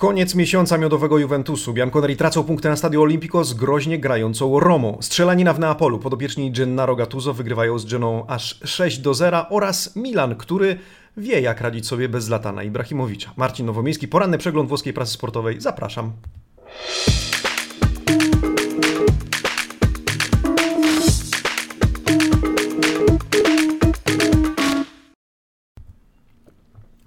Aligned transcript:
Koniec 0.00 0.34
miesiąca 0.34 0.78
miodowego 0.78 1.18
Juventusu. 1.18 1.72
Bianconeri 1.72 2.16
tracą 2.16 2.44
punkty 2.44 2.68
na 2.68 2.76
Stadio 2.76 3.02
Olimpico 3.02 3.44
z 3.44 3.54
groźnie 3.54 3.98
grającą 3.98 4.60
Romą. 4.60 4.98
Strzelanina 5.00 5.52
w 5.52 5.58
Neapolu. 5.58 5.98
Podobieczni 5.98 6.52
Gennaro 6.52 6.96
Gattuso 6.96 7.34
wygrywają 7.34 7.78
z 7.78 7.84
Geną 7.84 8.26
aż 8.26 8.60
6 8.64 8.98
do 8.98 9.14
0 9.14 9.46
oraz 9.50 9.96
Milan, 9.96 10.36
który 10.36 10.78
wie 11.16 11.40
jak 11.40 11.60
radzić 11.60 11.86
sobie 11.86 12.08
bez 12.08 12.28
Latana 12.28 12.62
Ibrahimowicza. 12.62 13.30
Marcin 13.36 13.66
Nowomiejski, 13.66 14.08
poranny 14.08 14.38
przegląd 14.38 14.68
włoskiej 14.68 14.92
prasy 14.92 15.12
sportowej. 15.12 15.60
Zapraszam. 15.60 16.12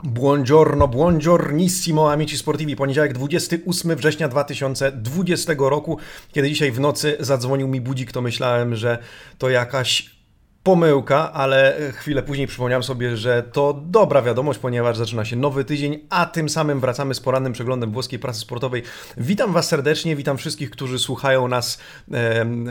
Buongiorno, 0.05 0.87
buongiornissimo 0.87 2.11
amici 2.11 2.37
sportivi. 2.37 2.75
Poniedziałek 2.75 3.13
28 3.13 3.95
września 3.95 4.27
2020 4.27 5.53
roku. 5.57 5.97
Kiedy 6.31 6.49
dzisiaj 6.49 6.71
w 6.71 6.79
nocy 6.79 7.17
zadzwonił 7.19 7.67
mi 7.67 7.81
budzik, 7.81 8.11
to 8.11 8.21
myślałem, 8.21 8.75
że 8.75 8.97
to 9.37 9.49
jakaś 9.49 10.12
pomyłka, 10.63 11.33
ale 11.33 11.77
chwilę 11.93 12.23
później 12.23 12.47
przypomniałem 12.47 12.83
sobie, 12.83 13.17
że 13.17 13.43
to 13.43 13.81
dobra 13.85 14.21
wiadomość, 14.21 14.59
ponieważ 14.59 14.97
zaczyna 14.97 15.25
się 15.25 15.35
nowy 15.35 15.65
tydzień, 15.65 15.99
a 16.09 16.25
tym 16.25 16.49
samym 16.49 16.79
wracamy 16.79 17.13
z 17.13 17.19
porannym 17.19 17.53
przeglądem 17.53 17.91
włoskiej 17.91 18.19
prasy 18.19 18.39
sportowej. 18.39 18.83
Witam 19.17 19.53
Was 19.53 19.67
serdecznie, 19.67 20.15
witam 20.15 20.37
wszystkich, 20.37 20.69
którzy 20.69 20.99
słuchają 20.99 21.47
nas 21.47 21.77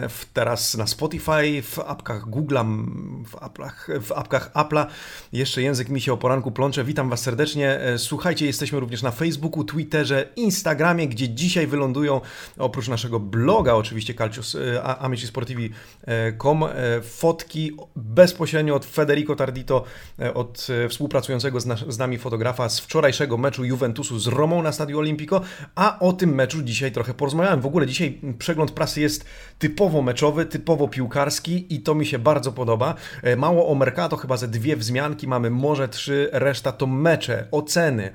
w, 0.09 0.24
teraz 0.33 0.77
na 0.77 0.86
Spotify, 0.86 1.62
w 1.62 1.78
apkach 1.78 2.27
Google'a, 2.27 2.86
w, 3.27 3.36
apkach, 3.36 3.88
w 4.00 4.12
apkach 4.12 4.52
Apple'a. 4.52 4.86
Jeszcze 5.33 5.62
język 5.62 5.88
mi 5.88 6.00
się 6.00 6.12
o 6.12 6.16
poranku 6.16 6.52
plącze. 6.52 6.84
Witam 6.84 7.11
Was 7.11 7.20
serdecznie. 7.20 7.80
E, 7.80 7.98
słuchajcie, 7.98 8.47
jesteśmy 8.47 8.80
również 8.80 9.02
na 9.02 9.11
Facebooku, 9.11 9.64
Twitterze, 9.64 10.28
Instagramie, 10.36 11.09
gdzie 11.09 11.28
dzisiaj 11.28 11.66
wylądują 11.66 12.20
oprócz 12.59 12.88
naszego 12.88 13.20
bloga, 13.20 13.75
oczywiście 13.75 14.14
Calcius, 14.14 14.55
e, 14.55 14.83
amicisportivi.com, 14.83 16.64
e, 16.64 16.69
fotki 17.03 17.72
bezpośrednio 17.97 18.75
od 18.75 18.86
Federico 18.86 19.36
Tardito, 19.36 19.84
e, 20.19 20.34
od 20.34 20.66
e, 20.84 20.88
współpracującego 20.88 21.61
z, 21.61 21.66
z, 21.88 21.98
nami 21.98 22.19
fotografa 22.19 22.69
z 22.69 22.80
wczorajszego 22.80 23.38
meczu 23.38 23.64
Juventusu 23.64 24.19
z 24.19 24.27
Romą 24.27 24.62
na 24.62 24.72
Stadio 24.72 24.98
Olimpico, 24.98 25.41
a 25.75 25.98
o 25.98 26.12
tym 26.12 26.34
meczu 26.34 26.62
dzisiaj 26.62 26.92
trochę 26.92 27.14
porozmawiałem. 27.14 27.60
W 27.60 27.66
ogóle 27.66 27.86
dzisiaj 27.86 28.20
przegląd 28.38 28.70
prasy 28.70 29.00
jest 29.00 29.25
typowo 29.58 30.03
meczowy, 30.03 30.47
typowo 30.47 30.88
piłkarski 30.88 31.75
i 31.75 31.80
to 31.80 31.94
mi 31.94 32.06
się 32.06 32.19
bardzo 32.19 32.53
podoba. 32.53 32.94
E, 33.22 33.36
mało 33.36 33.69
o 33.69 33.75
Mercato, 33.75 34.16
chyba 34.16 34.36
ze 34.36 34.48
dwie 34.48 34.77
wzmianki 34.77 35.28
mamy, 35.28 35.50
może 35.50 35.88
trzy, 35.88 36.28
reszta 36.33 36.72
to 36.72 36.86
mecze, 36.86 37.48
oceny, 37.50 38.12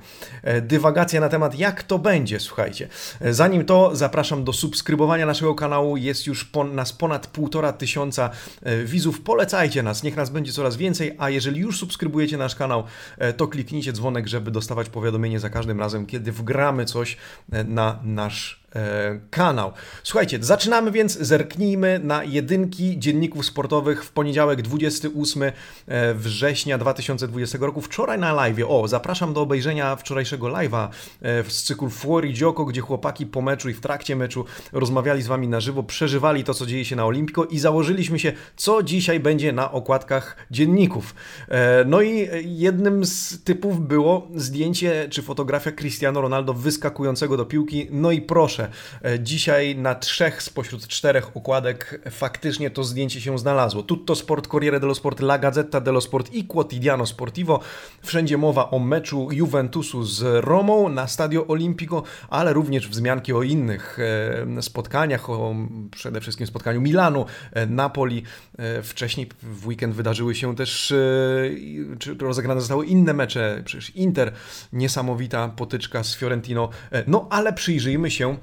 dywagacja 0.62 1.20
na 1.20 1.28
temat 1.28 1.58
jak 1.58 1.82
to 1.82 1.98
będzie, 1.98 2.40
słuchajcie. 2.40 2.88
Zanim 3.20 3.64
to, 3.64 3.96
zapraszam 3.96 4.44
do 4.44 4.52
subskrybowania 4.52 5.26
naszego 5.26 5.54
kanału, 5.54 5.96
jest 5.96 6.26
już 6.26 6.50
nas 6.72 6.92
ponad 6.92 7.26
półtora 7.26 7.72
tysiąca 7.72 8.30
widzów, 8.84 9.20
polecam 9.20 9.57
Polecajcie 9.58 9.82
nas, 9.82 10.02
niech 10.02 10.16
nas 10.16 10.30
będzie 10.30 10.52
coraz 10.52 10.76
więcej, 10.76 11.14
a 11.18 11.30
jeżeli 11.30 11.60
już 11.60 11.78
subskrybujecie 11.78 12.38
nasz 12.38 12.54
kanał, 12.54 12.84
e, 13.18 13.32
to 13.32 13.48
kliknijcie 13.48 13.92
dzwonek, 13.92 14.26
żeby 14.26 14.50
dostawać 14.50 14.88
powiadomienie 14.88 15.40
za 15.40 15.50
każdym 15.50 15.80
razem, 15.80 16.06
kiedy 16.06 16.32
wgramy 16.32 16.84
coś 16.84 17.16
e, 17.52 17.64
na 17.64 17.98
nasz 18.02 18.60
kanał. 19.30 19.72
Słuchajcie, 20.02 20.38
zaczynamy 20.40 20.90
więc, 20.90 21.18
zerknijmy 21.18 22.00
na 22.04 22.24
jedynki 22.24 22.98
dzienników 22.98 23.46
sportowych 23.46 24.04
w 24.04 24.12
poniedziałek 24.12 24.62
28 24.62 25.42
e, 25.42 25.52
września 26.14 26.78
2020 26.78 27.58
roku. 27.60 27.80
Wczoraj 27.80 28.18
na 28.18 28.32
live. 28.32 28.58
O, 28.68 28.88
zapraszam 28.88 29.32
do 29.32 29.40
obejrzenia 29.40 29.96
wczorajszego 29.96 30.46
live'a 30.46 30.88
e, 31.22 31.44
z 31.44 31.62
cyklu 31.62 31.90
Fuori 31.90 32.32
Gioco, 32.32 32.64
gdzie 32.64 32.80
chłopaki 32.80 33.26
po 33.26 33.42
meczu 33.42 33.68
i 33.68 33.74
w 33.74 33.80
trakcie 33.80 34.16
meczu 34.16 34.44
rozmawiali 34.72 35.22
z 35.22 35.26
wami 35.26 35.48
na 35.48 35.60
żywo, 35.60 35.82
przeżywali 35.82 36.44
to, 36.44 36.54
co 36.54 36.66
dzieje 36.66 36.84
się 36.84 36.96
na 36.96 37.06
Olimpico 37.06 37.44
i 37.44 37.58
założyliśmy 37.58 38.18
się, 38.18 38.32
co 38.56 38.82
dzisiaj 38.82 39.20
będzie 39.20 39.52
na 39.52 39.72
okładkach 39.72 40.36
dzienników. 40.50 41.14
No 41.86 42.02
i 42.02 42.28
jednym 42.44 43.04
z 43.04 43.44
typów 43.44 43.88
było 43.88 44.28
zdjęcie 44.36 45.08
czy 45.10 45.22
fotografia 45.22 45.72
Cristiano 45.72 46.20
Ronaldo 46.20 46.54
wyskakującego 46.54 47.36
do 47.36 47.44
piłki. 47.44 47.88
No 47.90 48.10
i 48.10 48.20
proszę, 48.20 48.57
proszę, 48.58 48.72
e, 49.04 49.20
dzisiaj 49.20 49.76
na 49.76 49.94
trzech 49.94 50.42
spośród 50.42 50.88
czterech 50.88 51.36
okładek 51.36 52.00
faktycznie 52.10 52.70
to 52.70 52.84
zdjęcie 52.84 53.20
się 53.20 53.38
znalazło. 53.38 53.82
Tutto 53.82 54.14
Sport, 54.14 54.46
Corriere 54.46 54.80
dello 54.80 54.94
Sport, 54.94 55.20
La 55.20 55.38
Gazzetta 55.38 55.80
dello 55.80 56.00
Sport 56.00 56.32
i 56.32 56.44
Quotidiano 56.44 57.06
Sportivo. 57.06 57.60
Wszędzie 58.02 58.38
mowa 58.38 58.70
o 58.70 58.78
meczu 58.78 59.28
Juventusu 59.32 60.04
z 60.04 60.44
Romą 60.44 60.88
na 60.88 61.06
Stadio 61.06 61.46
Olimpico, 61.46 62.02
ale 62.28 62.52
również 62.52 62.88
wzmianki 62.88 63.32
o 63.32 63.42
innych 63.42 63.98
e, 64.58 64.62
spotkaniach, 64.62 65.30
o 65.30 65.54
przede 65.90 66.20
wszystkim 66.20 66.46
spotkaniu 66.46 66.80
Milanu, 66.80 67.26
e, 67.52 67.66
Napoli. 67.66 68.22
Wcześniej 68.82 69.28
w 69.42 69.66
weekend 69.66 69.94
wydarzyły 69.94 70.34
się 70.34 70.56
też, 70.56 70.94
czy 71.98 72.14
rozegrane 72.20 72.60
zostały 72.60 72.86
inne 72.86 73.14
mecze, 73.14 73.62
przecież 73.64 73.90
Inter, 73.90 74.32
niesamowita 74.72 75.48
potyczka 75.48 76.04
z 76.04 76.16
Fiorentino. 76.16 76.68
No 77.06 77.26
ale 77.30 77.52
przyjrzyjmy 77.52 78.10
się 78.10 78.36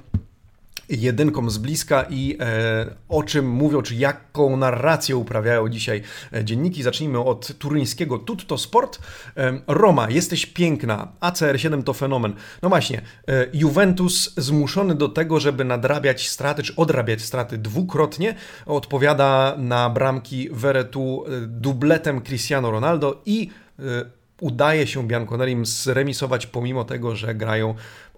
jedynką 0.88 1.50
z 1.50 1.58
bliska 1.58 2.06
i 2.10 2.36
e, 2.40 2.94
o 3.08 3.22
czym 3.22 3.48
mówią, 3.50 3.82
czy 3.82 3.94
jaką 3.94 4.56
narrację 4.56 5.16
uprawiają 5.16 5.68
dzisiaj 5.68 6.02
e, 6.32 6.44
dzienniki. 6.44 6.82
Zacznijmy 6.82 7.18
od 7.18 7.58
turyńskiego 7.58 8.18
Tutto 8.18 8.58
Sport. 8.58 8.98
E, 9.36 9.60
Roma, 9.66 10.10
jesteś 10.10 10.46
piękna. 10.46 11.08
ACR7 11.20 11.82
to 11.82 11.92
fenomen. 11.92 12.34
No 12.62 12.68
właśnie, 12.68 13.02
Juventus 13.52 14.34
zmuszony 14.36 14.94
do 14.94 15.08
tego, 15.08 15.40
żeby 15.40 15.64
nadrabiać 15.64 16.28
straty, 16.28 16.62
czy 16.62 16.76
odrabiać 16.76 17.22
straty 17.22 17.58
dwukrotnie, 17.58 18.34
odpowiada 18.66 19.54
na 19.58 19.90
bramki 19.90 20.48
Veretu 20.52 21.24
dubletem 21.46 22.20
Cristiano 22.20 22.70
Ronaldo 22.70 23.22
i 23.26 23.50
udaje 24.40 24.86
się 24.86 25.08
Bianconerim 25.08 25.66
zremisować 25.66 26.46
pomimo 26.46 26.84
tego, 26.84 27.16
że 27.16 27.34
grają 27.34 27.74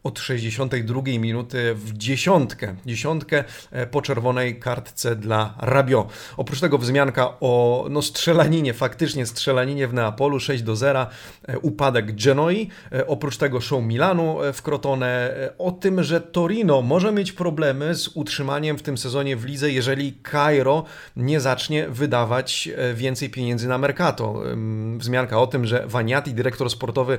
od 0.08 0.18
62 0.18 1.02
minuty 1.18 1.74
w 1.74 1.92
dziesiątkę. 1.92 2.76
Dziesiątkę 2.86 3.44
e, 3.70 3.86
po 3.86 4.02
czerwonej 4.02 4.60
kartce 4.60 5.16
dla 5.16 5.54
Rabio. 5.58 6.08
Oprócz 6.36 6.60
tego 6.60 6.78
wzmianka 6.78 7.34
o 7.40 7.86
no, 7.90 8.02
strzelaninie, 8.02 8.74
faktycznie 8.74 9.26
strzelaninie 9.26 9.88
w 9.88 9.94
Neapolu 9.94 10.40
6 10.40 10.62
do 10.62 10.76
0, 10.76 11.06
e, 11.48 11.58
upadek 11.58 12.22
Genoi. 12.24 12.68
E, 12.92 13.06
oprócz 13.06 13.36
tego 13.36 13.60
show 13.60 13.84
Milanu 13.84 14.38
w 14.52 14.62
Crotone. 14.62 15.34
O 15.58 15.72
tym, 15.72 16.02
że 16.02 16.20
Torino 16.20 16.82
może 16.82 17.12
mieć 17.12 17.32
problemy 17.32 17.94
z 17.94 18.08
utrzymaniem 18.08 18.78
w 18.78 18.82
tym 18.82 18.98
sezonie 18.98 19.36
w 19.36 19.44
lidze, 19.44 19.70
jeżeli 19.70 20.18
Cairo 20.30 20.84
nie 21.16 21.40
zacznie 21.40 21.88
wydawać 21.88 22.68
więcej 22.94 23.30
pieniędzy 23.30 23.68
na 23.68 23.78
Mercato. 23.78 24.42
Wzmianka 24.98 25.40
o 25.40 25.46
tym, 25.46 25.66
że 25.66 25.86
Vaniati, 25.86 26.34
dyrektor 26.34 26.70
sportowy 26.70 27.18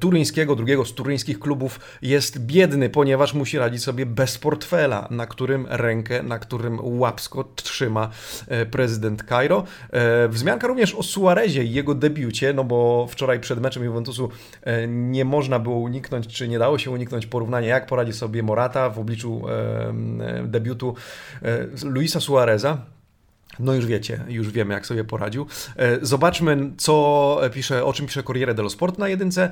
turyńskiego, 0.00 0.56
drugiego 0.56 0.84
z 0.84 0.94
turyńskich 0.94 1.38
klubów, 1.38 1.80
jest 2.02 2.25
jest 2.26 2.38
biedny, 2.38 2.90
ponieważ 2.90 3.34
musi 3.34 3.58
radzić 3.58 3.82
sobie 3.82 4.06
bez 4.06 4.38
portfela, 4.38 5.08
na 5.10 5.26
którym 5.26 5.66
rękę, 5.70 6.22
na 6.22 6.38
którym 6.38 6.78
łapsko 6.82 7.44
trzyma 7.56 8.10
e, 8.48 8.66
prezydent 8.66 9.22
Cairo. 9.22 9.64
E, 9.90 10.28
wzmianka 10.28 10.66
również 10.66 10.94
o 10.94 11.02
Suarezie 11.02 11.64
i 11.64 11.72
jego 11.72 11.94
debiucie, 11.94 12.52
no 12.52 12.64
bo 12.64 13.06
wczoraj 13.10 13.40
przed 13.40 13.60
meczem 13.60 13.84
Juventusu 13.84 14.28
e, 14.62 14.88
nie 14.88 15.24
można 15.24 15.58
było 15.58 15.76
uniknąć, 15.76 16.26
czy 16.26 16.48
nie 16.48 16.58
dało 16.58 16.78
się 16.78 16.90
uniknąć 16.90 17.26
porównania, 17.26 17.68
jak 17.68 17.86
poradzi 17.86 18.12
sobie 18.12 18.42
Morata 18.42 18.90
w 18.90 18.98
obliczu 18.98 19.42
debiutu 20.44 20.94
Luisa 21.84 22.20
Suareza. 22.20 22.78
No 23.58 23.74
już 23.74 23.86
wiecie, 23.86 24.24
już 24.28 24.50
wiemy 24.50 24.74
jak 24.74 24.86
sobie 24.86 25.04
poradził. 25.04 25.46
Zobaczmy, 26.02 26.70
co 26.76 27.40
pisze, 27.54 27.84
o 27.84 27.92
czym 27.92 28.06
pisze 28.06 28.22
Corriere 28.22 28.54
dello 28.54 28.70
Sport 28.70 28.98
na 28.98 29.08
jedynce. 29.08 29.50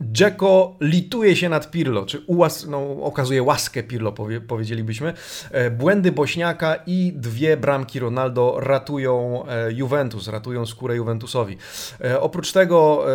Dzeko 0.00 0.76
lituje 0.80 1.36
się 1.36 1.48
nad 1.48 1.70
Pirlo, 1.70 2.06
czy 2.06 2.22
ułas, 2.26 2.66
no, 2.66 3.02
okazuje 3.02 3.42
łaskę 3.42 3.82
Pirlo, 3.82 4.12
powie, 4.12 4.40
powiedzielibyśmy. 4.40 5.12
E, 5.50 5.70
błędy 5.70 6.12
Bośniaka 6.12 6.76
i 6.86 7.12
dwie 7.16 7.56
bramki 7.56 8.00
Ronaldo 8.00 8.56
ratują 8.60 9.44
e, 9.48 9.72
Juventus, 9.72 10.28
ratują 10.28 10.66
skórę 10.66 10.96
Juventusowi. 10.96 11.56
E, 12.04 12.20
oprócz 12.20 12.52
tego, 12.52 13.06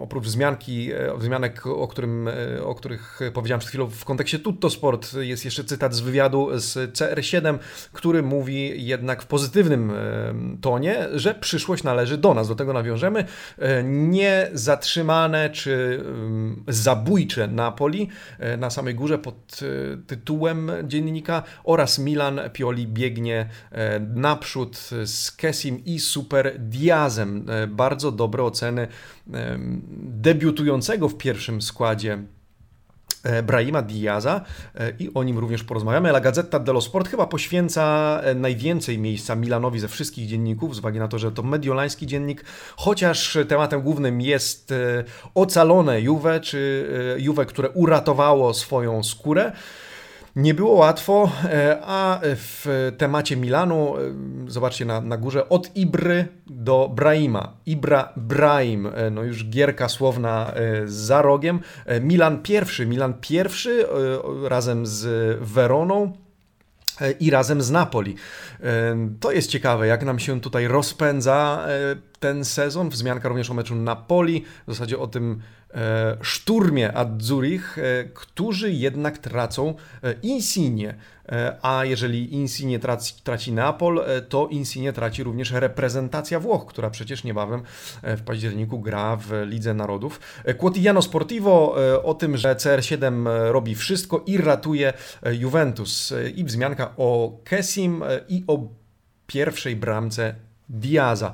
oprócz 0.00 0.24
wzmianki, 0.24 0.90
wzmianek, 1.16 1.66
o, 1.66 1.88
którym, 1.88 2.30
o 2.64 2.74
których 2.74 3.20
powiedziałem 3.34 3.60
przed 3.60 3.68
chwilą 3.68 3.86
w 3.86 4.04
kontekście 4.04 4.38
Tutto 4.38 4.70
Sport, 4.70 5.14
jest 5.14 5.44
jeszcze 5.44 5.64
cytat 5.64 5.94
z 5.94 6.00
wywiadu 6.00 6.48
z 6.54 6.94
CR7, 6.94 7.58
który 7.92 8.22
mówi 8.22 8.86
jednak 8.86 9.22
w 9.22 9.26
pozytywnym 9.26 9.92
tonie, 10.60 11.08
że 11.14 11.34
przyszłość 11.34 11.82
należy 11.82 12.18
do 12.18 12.34
nas. 12.34 12.48
Do 12.48 12.54
tego 12.54 12.72
nawiążemy. 12.72 13.24
Nie 13.84 14.50
zatrzymane 14.52 15.50
czy 15.50 15.95
zabójcze 16.68 17.48
Napoli 17.48 18.08
e, 18.38 18.56
na 18.56 18.70
samej 18.70 18.94
górze 18.94 19.18
pod 19.18 19.60
e, 19.62 19.96
tytułem 20.06 20.70
dziennika 20.84 21.42
oraz 21.64 21.98
Milan 21.98 22.40
Pioli 22.52 22.86
biegnie 22.86 23.48
e, 23.72 24.00
naprzód 24.00 24.76
z 25.04 25.30
Kesim 25.30 25.84
i 25.84 26.00
Super 26.00 26.58
Diazem. 26.58 27.46
Bardzo 27.68 28.12
dobre 28.12 28.42
oceny 28.42 28.88
debiutującego 30.02 31.08
w 31.08 31.16
pierwszym 31.16 31.62
składzie 31.62 32.18
Brahima 33.42 33.82
Diaza 33.82 34.40
e, 34.74 34.92
i 34.98 35.10
o 35.14 35.24
nim 35.24 35.38
również 35.38 35.64
porozmawiamy. 35.64 36.10
La 36.10 36.20
Gazzetta 36.20 36.58
dello 36.58 36.80
Sport 36.80 37.08
chyba 37.08 37.26
poświęca 37.26 38.20
e, 38.22 38.34
najwięcej 38.34 38.98
miejsca 38.98 39.34
Milanowi 39.34 39.80
ze 39.80 39.88
wszystkich 39.88 40.28
dzienników, 40.28 40.76
z 40.76 40.78
uwagi 40.78 40.98
na 40.98 41.08
to, 41.08 41.18
że 41.18 41.32
to 41.32 41.42
mediolański 41.42 42.06
dziennik, 42.06 42.44
chociaż 42.76 43.38
tematem 43.48 43.82
głównym 43.82 44.20
jest 44.20 44.74
ocalone 45.34 46.00
Juve, 46.00 46.40
czy 46.42 46.88
Juve, 47.18 47.46
które 47.46 47.70
uratowało 47.70 48.54
swoją 48.54 49.02
skórę. 49.02 49.52
Nie 50.36 50.54
było 50.54 50.72
łatwo, 50.72 51.30
e, 51.44 51.78
a 51.82 52.20
w 52.22 52.92
temacie 52.98 53.36
Milanu, 53.36 53.96
e, 53.96 54.00
zobaczcie 54.46 54.84
na, 54.84 55.00
na 55.00 55.16
górze, 55.16 55.48
od 55.48 55.76
Ibry 55.76 56.28
do 56.46 56.90
Brahima. 56.94 57.56
Ibra 57.66 58.12
Brahim, 58.16 58.86
e, 58.86 59.10
no 59.10 59.22
już 59.22 59.44
gierka 59.44 59.88
słowna 59.88 60.52
za 60.86 61.22
rogiem. 61.22 61.60
Milan 62.00 62.42
pierwszy, 62.42 62.86
Milan 62.86 63.14
pierwszy 63.20 63.86
razem 64.44 64.86
z 64.86 65.06
Weroną 65.40 66.12
i 67.20 67.30
razem 67.30 67.62
z 67.62 67.70
Napoli. 67.70 68.16
To 69.20 69.32
jest 69.32 69.50
ciekawe, 69.50 69.86
jak 69.86 70.04
nam 70.04 70.18
się 70.18 70.40
tutaj 70.40 70.68
rozpędza 70.68 71.66
ten 72.20 72.44
sezon. 72.44 72.88
Wzmianka 72.88 73.28
również 73.28 73.50
o 73.50 73.54
meczu 73.54 73.74
Napoli, 73.74 74.44
w 74.66 74.72
zasadzie 74.72 74.98
o 74.98 75.06
tym 75.06 75.42
E, 75.76 76.16
szturmie 76.22 76.92
Zurich, 77.18 77.78
e, 77.78 78.04
którzy 78.04 78.72
jednak 78.72 79.18
tracą 79.18 79.74
e, 80.02 80.14
Insigne. 80.22 80.94
A 81.62 81.84
jeżeli 81.84 82.34
Insigne 82.34 82.78
traci, 82.78 83.14
traci 83.24 83.52
Neapol, 83.52 84.04
to 84.28 84.48
Insigne 84.50 84.92
traci 84.92 85.22
również 85.22 85.50
reprezentacja 85.50 86.40
Włoch, 86.40 86.66
która 86.66 86.90
przecież 86.90 87.24
niebawem 87.24 87.62
w 88.02 88.22
październiku 88.22 88.80
gra 88.80 89.16
w 89.16 89.32
Lidze 89.46 89.74
Narodów. 89.74 90.20
Quotidiano 90.58 91.02
Sportivo 91.02 91.76
o 92.04 92.14
tym, 92.14 92.36
że 92.36 92.54
CR7 92.54 93.28
robi 93.50 93.74
wszystko 93.74 94.22
i 94.26 94.38
ratuje 94.38 94.92
Juventus. 95.32 96.14
I 96.34 96.44
wzmianka 96.44 96.94
o 96.96 97.38
Kessim 97.44 98.02
i 98.28 98.44
o 98.46 98.68
pierwszej 99.26 99.76
bramce 99.76 100.34
Diaza. 100.68 101.32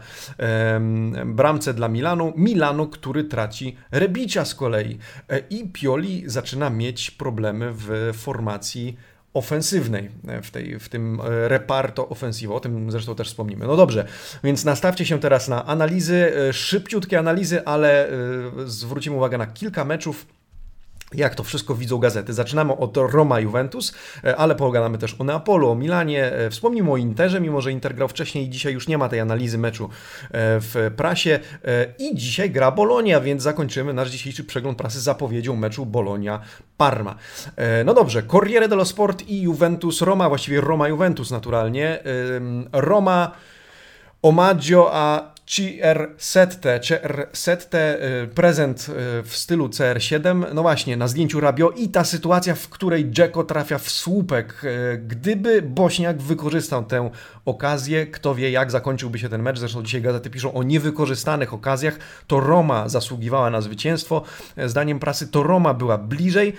Bramce 1.26 1.74
dla 1.74 1.88
Milanu. 1.88 2.32
Milanu, 2.36 2.88
który 2.88 3.24
traci 3.24 3.76
Rebicia 3.90 4.44
z 4.44 4.54
kolei. 4.54 4.98
E, 5.28 5.38
I 5.50 5.68
Pioli 5.68 6.22
zaczyna 6.26 6.70
mieć 6.70 7.10
problemy 7.10 7.72
w 7.72 8.12
formacji 8.14 8.96
ofensywnej, 9.34 10.10
e, 10.28 10.42
w, 10.42 10.50
tej, 10.50 10.78
w 10.78 10.88
tym 10.88 11.20
e, 11.20 11.48
reparto 11.48 12.08
ofensivo, 12.08 12.54
o 12.54 12.60
tym 12.60 12.90
zresztą 12.90 13.14
też 13.14 13.28
wspomnimy. 13.28 13.66
No 13.66 13.76
dobrze, 13.76 14.06
więc 14.44 14.64
nastawcie 14.64 15.06
się 15.06 15.20
teraz 15.20 15.48
na 15.48 15.66
analizy, 15.66 16.32
szybciutkie 16.52 17.18
analizy, 17.18 17.64
ale 17.64 18.08
zwrócimy 18.66 19.16
uwagę 19.16 19.38
na 19.38 19.46
kilka 19.46 19.84
meczów, 19.84 20.26
jak 21.14 21.34
to 21.34 21.44
wszystko 21.44 21.74
widzą 21.74 21.98
gazety. 21.98 22.32
Zaczynamy 22.32 22.76
od 22.76 22.96
Roma 22.96 23.40
Juventus, 23.40 23.94
e, 24.24 24.36
ale 24.36 24.54
pogadamy 24.54 24.98
też 24.98 25.16
o 25.18 25.24
Neapolu, 25.24 25.70
o 25.70 25.74
Milanie. 25.74 26.32
E, 26.32 26.50
wspomnimy 26.50 26.90
o 26.90 26.96
Interze, 26.96 27.40
mimo 27.40 27.60
że 27.60 27.72
Inter 27.72 27.94
grał 27.94 28.08
wcześniej 28.08 28.46
i 28.46 28.50
dzisiaj 28.50 28.72
już 28.72 28.88
nie 28.88 28.98
ma 28.98 29.08
tej 29.08 29.20
analizy 29.20 29.58
meczu 29.58 29.84
e, 29.84 29.88
w 30.60 30.90
prasie. 30.96 31.40
I 31.98 32.16
dzisiaj 32.16 32.50
gra 32.50 32.70
Bolonia, 32.70 33.20
więc 33.20 33.42
zakończymy 33.42 33.92
nasz 33.92 34.10
dzisiejszy 34.10 34.44
przegląd 34.44 34.78
prasy 34.78 35.00
zapowiedzią 35.00 35.56
meczu 35.56 35.86
Bolonia-Parma. 35.86 37.14
No 37.84 37.94
dobrze, 37.94 38.22
Corriere 38.22 38.68
dello 38.68 38.84
Sport 38.84 39.28
i 39.28 39.42
Juventus 39.42 40.00
Roma, 40.00 40.28
właściwie 40.28 40.60
Roma 40.60 40.88
Juventus 40.88 41.30
naturalnie. 41.30 42.02
Roma 42.72 43.32
Omaggio 44.22 44.90
a 44.92 45.31
CR7, 45.46 46.80
CR7 46.80 47.76
y, 47.76 48.28
prezent 48.34 48.88
y, 48.88 49.22
w 49.22 49.36
stylu 49.36 49.68
CR7, 49.68 50.54
no 50.54 50.62
właśnie, 50.62 50.96
na 50.96 51.08
zdjęciu 51.08 51.40
Rabio 51.40 51.70
i 51.70 51.88
ta 51.88 52.04
sytuacja, 52.04 52.54
w 52.54 52.68
której 52.68 53.10
Dzeko 53.10 53.44
trafia 53.44 53.78
w 53.78 53.90
słupek. 53.90 54.64
Y, 54.64 55.02
gdyby 55.06 55.62
Bośniak 55.62 56.22
wykorzystał 56.22 56.84
tę 56.84 57.10
okazję, 57.44 58.06
kto 58.06 58.34
wie 58.34 58.50
jak 58.50 58.70
zakończyłby 58.70 59.18
się 59.18 59.28
ten 59.28 59.42
mecz, 59.42 59.58
zresztą 59.58 59.82
dzisiaj 59.82 60.02
gazety 60.02 60.30
piszą 60.30 60.54
o 60.54 60.62
niewykorzystanych 60.62 61.54
okazjach, 61.54 61.98
to 62.26 62.40
Roma 62.40 62.88
zasługiwała 62.88 63.50
na 63.50 63.60
zwycięstwo. 63.60 64.22
Zdaniem 64.66 64.98
prasy 64.98 65.28
to 65.28 65.42
Roma 65.42 65.74
była 65.74 65.98
bliżej, 65.98 66.52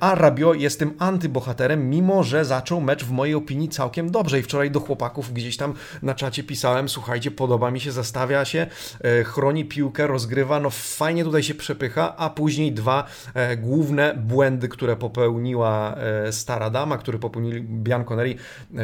a 0.00 0.14
Rabio 0.14 0.54
jest 0.54 0.78
tym 0.78 0.94
antybohaterem, 0.98 1.90
mimo 1.90 2.22
że 2.22 2.44
zaczął 2.44 2.80
mecz 2.80 3.04
w 3.04 3.10
mojej 3.10 3.34
opinii 3.34 3.68
całkiem 3.68 4.10
dobrze 4.10 4.38
i 4.38 4.42
wczoraj 4.42 4.70
do 4.70 4.80
chłopaków 4.80 5.32
gdzieś 5.32 5.56
tam 5.56 5.74
na 6.02 6.14
czacie 6.14 6.42
pisałem, 6.42 6.88
słuchajcie, 6.88 7.30
podoba 7.30 7.70
mi 7.70 7.80
się, 7.80 7.92
zastawia 8.30 8.44
się, 8.44 8.66
e, 9.00 9.24
chroni 9.24 9.64
piłkę, 9.64 10.06
rozgrywa, 10.06 10.60
no 10.60 10.70
fajnie 10.70 11.24
tutaj 11.24 11.42
się 11.42 11.54
przepycha, 11.54 12.16
a 12.16 12.30
później 12.30 12.72
dwa 12.72 13.06
e, 13.34 13.56
główne 13.56 14.14
błędy, 14.14 14.68
które 14.68 14.96
popełniła 14.96 15.94
e, 15.96 16.32
stara 16.32 16.70
dama, 16.70 16.98
które 16.98 17.18
popełnili 17.18 17.62
Bianconeri, 17.62 18.36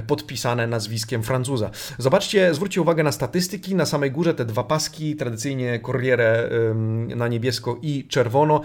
podpisane 0.07 0.67
nazwiskiem 0.67 1.23
Francuza. 1.23 1.71
Zobaczcie, 1.99 2.55
zwróćcie 2.55 2.81
uwagę 2.81 3.03
na 3.03 3.13
statystyki, 3.13 3.75
na 3.75 3.87
samej 3.87 4.11
górze 4.11 4.35
te 4.35 4.45
dwa 4.45 4.65
paski, 4.65 5.17
tradycyjnie 5.17 5.81
Corriere 5.81 6.51
na 7.17 7.29
niebiesko 7.29 7.79
i 7.83 8.07
czerwono. 8.09 8.61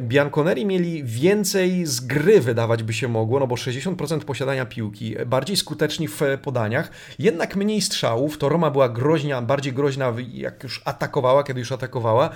Bianconeri 0.00 0.66
mieli 0.66 1.04
więcej 1.04 1.86
z 1.86 2.00
gry, 2.00 2.40
wydawać 2.40 2.82
by 2.82 2.92
się 2.92 3.08
mogło, 3.08 3.40
no 3.40 3.46
bo 3.46 3.54
60% 3.54 4.20
posiadania 4.20 4.66
piłki, 4.66 5.16
bardziej 5.26 5.56
skuteczni 5.56 6.08
w 6.08 6.20
podaniach, 6.42 6.90
jednak 7.18 7.56
mniej 7.56 7.80
strzałów, 7.80 8.38
to 8.38 8.48
Roma 8.48 8.70
była 8.70 8.88
groźnia, 8.88 9.42
bardziej 9.42 9.72
groźna 9.72 10.12
jak 10.20 10.62
już 10.62 10.82
atakowała, 10.84 11.44
kiedy 11.44 11.60
już 11.60 11.72
atakowała. 11.72 12.30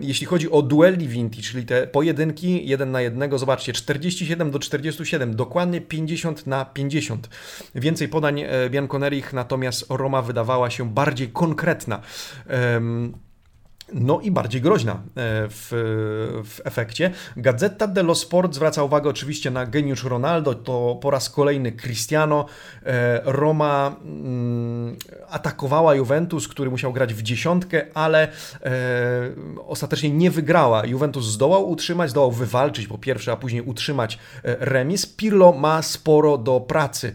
Jeśli 0.00 0.26
chodzi 0.26 0.50
o 0.50 0.62
duel 0.62 0.96
divinity, 0.96 1.42
czyli 1.42 1.66
te 1.66 1.86
pojedynki 1.86 2.68
jeden 2.68 2.90
na 2.90 3.00
jednego, 3.00 3.38
zobaczcie, 3.38 3.72
47 3.72 4.50
do 4.50 4.58
47, 4.58 5.36
dokładnie 5.36 5.80
50 5.80 6.46
na 6.46 6.64
50. 6.64 7.28
Więcej 7.74 8.08
podań 8.08 8.40
e, 8.40 8.70
Bianconerich, 8.70 9.32
natomiast 9.32 9.86
Roma 9.88 10.22
wydawała 10.22 10.70
się 10.70 10.90
bardziej 10.94 11.28
konkretna 11.28 12.00
no 13.92 14.20
i 14.20 14.30
bardziej 14.30 14.60
groźna 14.60 14.92
e, 14.92 14.98
w, 15.48 15.68
w 16.44 16.60
efekcie. 16.64 17.10
Gazeta 17.36 17.86
dello 17.86 18.14
Sport 18.14 18.54
zwraca 18.54 18.82
uwagę 18.82 19.10
oczywiście 19.10 19.50
na 19.50 19.66
geniusz 19.66 20.04
Ronaldo, 20.04 20.54
to 20.54 20.98
po 21.02 21.10
raz 21.10 21.30
kolejny 21.30 21.72
Cristiano. 21.72 22.46
E, 22.86 23.20
Roma 23.24 23.96
mm, 24.04 24.96
atakowała 25.28 25.94
Juventus, 25.94 26.48
który 26.48 26.70
musiał 26.70 26.92
grać 26.92 27.14
w 27.14 27.22
dziesiątkę, 27.22 27.86
ale 27.94 28.28
e, 28.28 28.30
ostatecznie 29.66 30.10
nie 30.10 30.30
wygrała. 30.30 30.86
Juventus 30.86 31.24
zdołał 31.24 31.70
utrzymać, 31.70 32.10
zdołał 32.10 32.32
wywalczyć 32.32 32.86
po 32.86 32.98
pierwsze, 32.98 33.32
a 33.32 33.36
później 33.36 33.62
utrzymać 33.62 34.18
remis. 34.42 35.06
Pirlo 35.06 35.52
ma 35.52 35.82
sporo 35.82 36.38
do 36.38 36.60
pracy. 36.60 37.12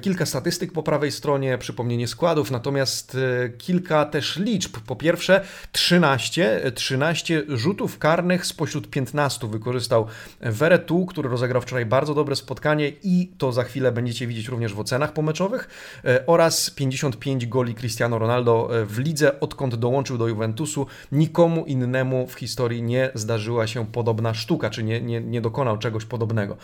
Kilka 0.00 0.26
statystyk 0.26 0.72
po 0.72 0.82
prawej 0.82 1.12
stronie, 1.12 1.58
przypomnienie 1.58 2.08
składów, 2.08 2.50
natomiast 2.50 3.16
kilka 3.58 4.04
też 4.04 4.36
liczb. 4.36 4.76
Po 4.86 4.96
pierwsze 4.96 5.40
13 5.72 6.15
13, 6.18 6.72
13 6.74 7.42
rzutów 7.48 7.98
karnych 7.98 8.46
spośród 8.46 8.90
15 8.90 9.48
wykorzystał 9.48 10.06
Veretu, 10.40 11.06
który 11.06 11.28
rozegrał 11.28 11.62
wczoraj 11.62 11.86
bardzo 11.86 12.14
dobre 12.14 12.36
spotkanie 12.36 12.92
i 13.02 13.30
to 13.38 13.52
za 13.52 13.64
chwilę 13.64 13.92
będziecie 13.92 14.26
widzieć 14.26 14.48
również 14.48 14.74
w 14.74 14.80
ocenach 14.80 15.12
pomeczowych 15.12 15.68
e, 16.04 16.26
oraz 16.26 16.70
55 16.70 17.46
goli 17.46 17.74
Cristiano 17.74 18.18
Ronaldo 18.18 18.80
e, 18.82 18.84
w 18.84 18.98
lidze, 18.98 19.40
odkąd 19.40 19.74
dołączył 19.74 20.18
do 20.18 20.28
Juventusu. 20.28 20.86
Nikomu 21.12 21.64
innemu 21.64 22.26
w 22.26 22.34
historii 22.34 22.82
nie 22.82 23.10
zdarzyła 23.14 23.66
się 23.66 23.86
podobna 23.86 24.34
sztuka, 24.34 24.70
czy 24.70 24.82
nie, 24.82 25.00
nie, 25.00 25.20
nie 25.20 25.40
dokonał 25.40 25.78
czegoś 25.78 26.04
podobnego. 26.04 26.56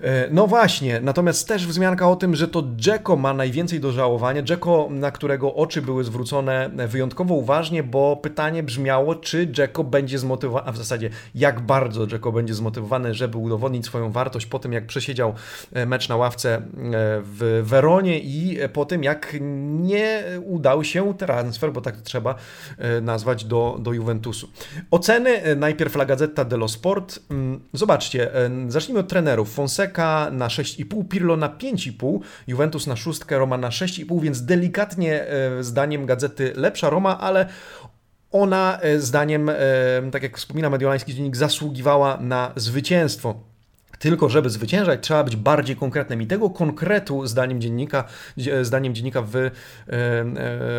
E, 0.00 0.28
no 0.30 0.46
właśnie, 0.46 1.00
natomiast 1.00 1.48
też 1.48 1.66
wzmianka 1.66 2.10
o 2.10 2.16
tym, 2.16 2.36
że 2.36 2.48
to 2.48 2.62
Dzeko 2.76 3.16
ma 3.16 3.34
najwięcej 3.34 3.80
do 3.80 3.92
żałowania. 3.92 4.42
Dzeko, 4.42 4.88
na 4.90 5.10
którego 5.10 5.54
oczy 5.54 5.82
były 5.82 6.04
zwrócone 6.04 6.70
wyjątkowo 6.88 7.34
uważnie, 7.34 7.82
bo 7.82 8.16
pytanie 8.16 8.62
brzmi 8.62 8.85
brzmiało, 8.86 9.14
czy 9.14 9.52
Jacko 9.58 9.84
będzie 9.84 10.18
zmotywowany, 10.18 10.66
a 10.66 10.72
w 10.72 10.76
zasadzie 10.76 11.10
jak 11.34 11.60
bardzo 11.60 12.06
Jacko 12.12 12.32
będzie 12.32 12.54
zmotywowany, 12.54 13.14
żeby 13.14 13.38
udowodnić 13.38 13.86
swoją 13.86 14.12
wartość 14.12 14.46
po 14.46 14.58
tym, 14.58 14.72
jak 14.72 14.86
przesiedział 14.86 15.34
e, 15.72 15.86
mecz 15.86 16.08
na 16.08 16.16
ławce 16.16 16.54
e, 16.56 16.62
w 17.22 17.62
Weronie 17.64 18.18
i 18.18 18.58
po 18.72 18.84
tym, 18.84 19.04
jak 19.04 19.36
nie 19.40 20.24
udał 20.44 20.84
się 20.84 21.14
transfer, 21.14 21.72
bo 21.72 21.80
tak 21.80 21.96
trzeba 21.96 22.34
e, 22.78 23.00
nazwać, 23.00 23.44
do, 23.44 23.76
do 23.80 23.92
Juventusu. 23.92 24.48
Oceny 24.90 25.56
najpierw 25.56 25.96
La 25.96 26.04
Gazzetta 26.04 26.44
dello 26.44 26.68
Sport. 26.68 27.18
Mm, 27.30 27.60
zobaczcie, 27.72 28.30
zacznijmy 28.68 29.00
od 29.00 29.08
trenerów. 29.08 29.54
Fonseca 29.54 30.30
na 30.30 30.48
6,5, 30.48 31.08
Pirlo 31.08 31.36
na 31.36 31.48
5,5, 31.48 32.18
Juventus 32.46 32.86
na 32.86 32.96
6, 32.96 33.20
Roma 33.30 33.58
na 33.58 33.68
6,5, 33.68 34.20
więc 34.20 34.42
delikatnie 34.42 35.26
zdaniem 35.60 36.06
gazety 36.06 36.52
lepsza 36.56 36.90
Roma, 36.90 37.18
ale 37.20 37.46
ona, 38.40 38.78
e, 38.80 39.00
zdaniem, 39.00 39.48
e, 39.48 39.54
tak 40.12 40.22
jak 40.22 40.38
wspomina 40.38 40.70
mediolański 40.70 41.14
dziennik, 41.14 41.36
zasługiwała 41.36 42.18
na 42.20 42.52
zwycięstwo. 42.56 43.34
Tylko 43.98 44.28
żeby 44.28 44.50
zwyciężać, 44.50 45.00
trzeba 45.02 45.24
być 45.24 45.36
bardziej 45.36 45.76
konkretnym. 45.76 46.22
I 46.22 46.26
tego 46.26 46.50
konkretu, 46.50 47.26
zdaniem 47.26 47.60
dziennika, 47.60 48.04
zdaniem 48.62 48.94
dziennika 48.94 49.22
w 49.22 49.36
e, 49.36 49.50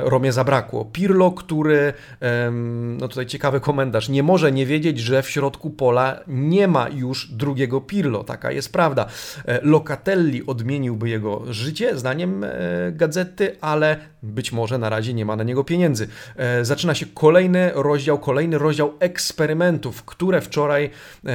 Romie 0.01 0.31
zabrakło. 0.31 0.85
Pirlo, 0.85 1.31
który, 1.31 1.93
e, 2.21 2.51
no 2.99 3.07
tutaj 3.07 3.25
ciekawy 3.25 3.59
komentarz, 3.59 4.09
nie 4.09 4.23
może 4.23 4.51
nie 4.51 4.65
wiedzieć, 4.65 4.99
że 4.99 5.23
w 5.23 5.29
środku 5.29 5.69
pola 5.69 6.19
nie 6.27 6.67
ma 6.67 6.89
już 6.89 7.31
drugiego 7.31 7.81
Pirlo. 7.81 8.23
Taka 8.23 8.51
jest 8.51 8.73
prawda. 8.73 9.05
E, 9.45 9.59
Locatelli 9.63 10.45
odmieniłby 10.45 11.09
jego 11.09 11.53
życie, 11.53 11.97
zdaniem 11.97 12.43
e, 12.43 12.49
gazety, 12.91 13.55
ale 13.61 13.97
być 14.23 14.51
może 14.51 14.77
na 14.77 14.89
razie 14.89 15.13
nie 15.13 15.25
ma 15.25 15.35
na 15.35 15.43
niego 15.43 15.63
pieniędzy. 15.63 16.07
E, 16.35 16.65
zaczyna 16.65 16.95
się 16.95 17.05
kolejny 17.05 17.71
rozdział, 17.75 18.19
kolejny 18.19 18.57
rozdział 18.57 18.93
eksperymentów, 18.99 20.03
które 20.03 20.41
wczoraj 20.41 20.89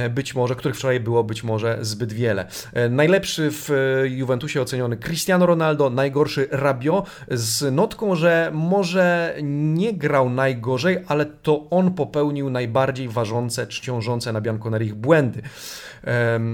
być 0.09 0.35
może, 0.35 0.55
których 0.55 0.77
wczoraj 0.77 0.99
było 0.99 1.23
być 1.23 1.43
może 1.43 1.72
zbyt 1.81 2.13
wiele. 2.13 2.47
E, 2.73 2.89
najlepszy 2.89 3.49
w 3.51 3.69
e, 3.71 4.07
Juventusie 4.07 4.61
oceniony 4.61 4.97
Cristiano 4.97 5.45
Ronaldo, 5.45 5.89
najgorszy 5.89 6.47
Rabio 6.51 7.03
z 7.31 7.75
notką, 7.75 8.15
że 8.15 8.51
może 8.53 9.35
nie 9.43 9.93
grał 9.93 10.29
najgorzej, 10.29 10.97
ale 11.07 11.25
to 11.25 11.69
on 11.69 11.93
popełnił 11.93 12.49
najbardziej 12.49 13.09
ważące 13.09 13.67
czy 13.67 13.81
ciążące 13.81 14.33
na 14.33 14.41
Bianconerich 14.41 14.95
błędy. 14.95 15.41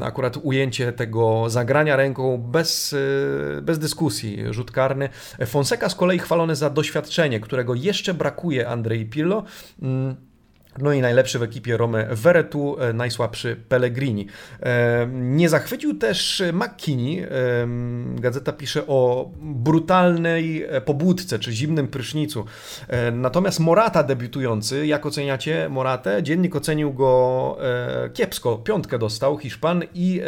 Akurat 0.01 0.38
ujęcie 0.38 0.93
tego 0.93 1.49
zagrania 1.49 1.95
ręką 1.95 2.38
bez, 2.38 2.95
e, 3.57 3.61
bez 3.61 3.79
dyskusji, 3.79 4.39
rzut 4.49 4.71
karny. 4.71 5.09
Fonseca 5.45 5.89
z 5.89 5.95
kolei 5.95 6.19
chwalony 6.19 6.55
za 6.55 6.69
doświadczenie, 6.69 7.39
którego 7.39 7.75
jeszcze 7.75 8.13
brakuje 8.13 8.69
Andrei 8.69 9.05
Pirlo. 9.05 9.43
No 10.77 10.93
i 10.93 11.01
najlepszy 11.01 11.39
w 11.39 11.43
ekipie 11.43 11.77
Rome 11.77 12.07
Veretu, 12.11 12.79
e, 12.79 12.93
najsłabszy 12.93 13.55
Pellegrini. 13.69 14.27
E, 14.63 15.07
nie 15.11 15.49
zachwycił 15.49 15.97
też 15.97 16.43
McKinney. 16.53 17.19
E, 17.19 17.27
gazeta 18.15 18.53
pisze 18.53 18.88
o 18.88 19.29
brutalnej 19.41 20.65
pobudce 20.85 21.39
czy 21.39 21.51
zimnym 21.51 21.88
prysznicu. 21.88 22.45
Natomiast 23.11 23.59
Morata 23.59 24.03
debiutujący, 24.03 24.88
jak 24.88 25.05
oceniacie 25.05 25.69
Moratę? 25.69 26.23
Dziennik 26.23 26.55
ocenił 26.55 26.93
go 26.93 27.57
kiepsko. 28.13 28.57
Piątkę 28.57 28.99
dostał 28.99 29.38
Hiszpan 29.38 29.83
i 29.93 30.21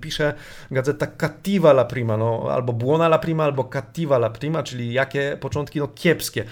pisze 0.00 0.34
gazeta 0.70 1.06
Cattiva 1.06 1.70
la 1.70 1.84
prima, 1.84 2.16
no, 2.16 2.46
albo 2.50 2.72
Buona 2.72 3.06
la 3.06 3.18
prima, 3.18 3.44
albo 3.44 3.64
Cattiva 3.64 4.16
la 4.16 4.30
prima, 4.30 4.62
czyli 4.62 4.92
jakie 4.92 5.36
początki? 5.40 5.78
No 5.78 5.88
kiepskie. 5.88 6.44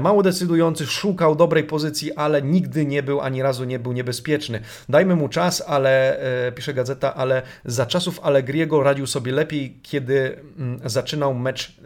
Mało 0.00 0.22
decydujący, 0.22 0.86
szukał 0.86 1.36
dobrej 1.36 1.64
pozycji, 1.64 2.12
ale 2.12 2.42
nigdy 2.42 2.75
nie 2.84 3.02
był, 3.02 3.20
ani 3.20 3.42
razu 3.42 3.64
nie 3.64 3.78
był 3.78 3.92
niebezpieczny. 3.92 4.60
Dajmy 4.88 5.16
mu 5.16 5.28
czas, 5.28 5.62
ale, 5.66 6.20
e, 6.46 6.52
pisze 6.52 6.74
gazeta, 6.74 7.14
ale 7.14 7.42
za 7.64 7.86
czasów 7.86 8.20
Allegriego 8.20 8.82
radził 8.82 9.06
sobie 9.06 9.32
lepiej, 9.32 9.78
kiedy 9.82 10.40
mm, 10.58 10.80
zaczynał 10.84 11.34
mecz 11.34 11.76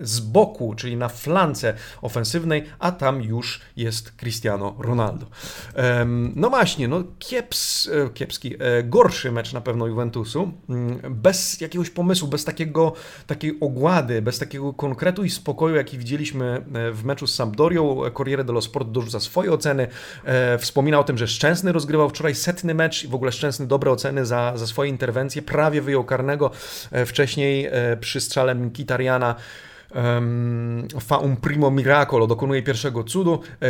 z 0.00 0.20
boku, 0.20 0.74
czyli 0.74 0.96
na 0.96 1.08
flance 1.08 1.74
ofensywnej, 2.02 2.64
a 2.78 2.92
tam 2.92 3.22
już 3.22 3.60
jest 3.76 4.12
Cristiano 4.16 4.76
Ronaldo. 4.78 5.26
No 6.36 6.50
właśnie, 6.50 6.88
no 6.88 7.04
kieps, 7.18 7.88
e, 7.88 8.10
kiepski, 8.10 8.54
e, 8.58 8.82
gorszy 8.82 9.32
mecz 9.32 9.52
na 9.52 9.60
pewno 9.60 9.86
Juventusu, 9.86 10.52
mm, 10.68 11.00
bez 11.10 11.60
jakiegoś 11.60 11.90
pomysłu, 11.90 12.28
bez 12.28 12.44
takiego, 12.44 12.92
takiej 13.26 13.56
ogłady, 13.60 14.22
bez 14.22 14.38
takiego 14.38 14.72
konkretu 14.72 15.24
i 15.24 15.30
spokoju, 15.30 15.76
jaki 15.76 15.98
widzieliśmy 15.98 16.64
w 16.92 17.04
meczu 17.04 17.26
z 17.26 17.34
Sampdorią. 17.34 18.00
Corriere 18.16 18.44
dello 18.44 18.62
Sport 18.62 18.90
dorzuca 18.90 19.20
swoje 19.20 19.52
oceny. 19.52 19.88
Wspomina 20.58 20.98
o 20.98 21.04
tym, 21.04 21.18
że 21.18 21.28
Szczęsny 21.28 21.72
rozgrywał 21.72 22.10
wczoraj 22.10 22.34
setny 22.34 22.74
mecz 22.74 23.04
i 23.04 23.08
w 23.08 23.14
ogóle 23.14 23.32
Szczęsny 23.32 23.66
dobre 23.66 23.90
oceny 23.90 24.26
za, 24.26 24.52
za 24.56 24.66
swoje 24.66 24.90
interwencje. 24.90 25.42
Prawie 25.42 25.82
wyjął 25.82 26.04
karnego 26.04 26.50
e, 26.92 27.06
wcześniej 27.06 27.66
e, 27.66 27.96
przy 27.96 28.20
strzale 28.20 28.56
Kitariana. 28.72 29.34
Fa 31.00 31.16
un 31.16 31.36
primo 31.36 31.70
miracolo 31.70 32.26
dokonuje 32.26 32.62
pierwszego 32.62 33.04
cudu. 33.04 33.40
E, 33.62 33.66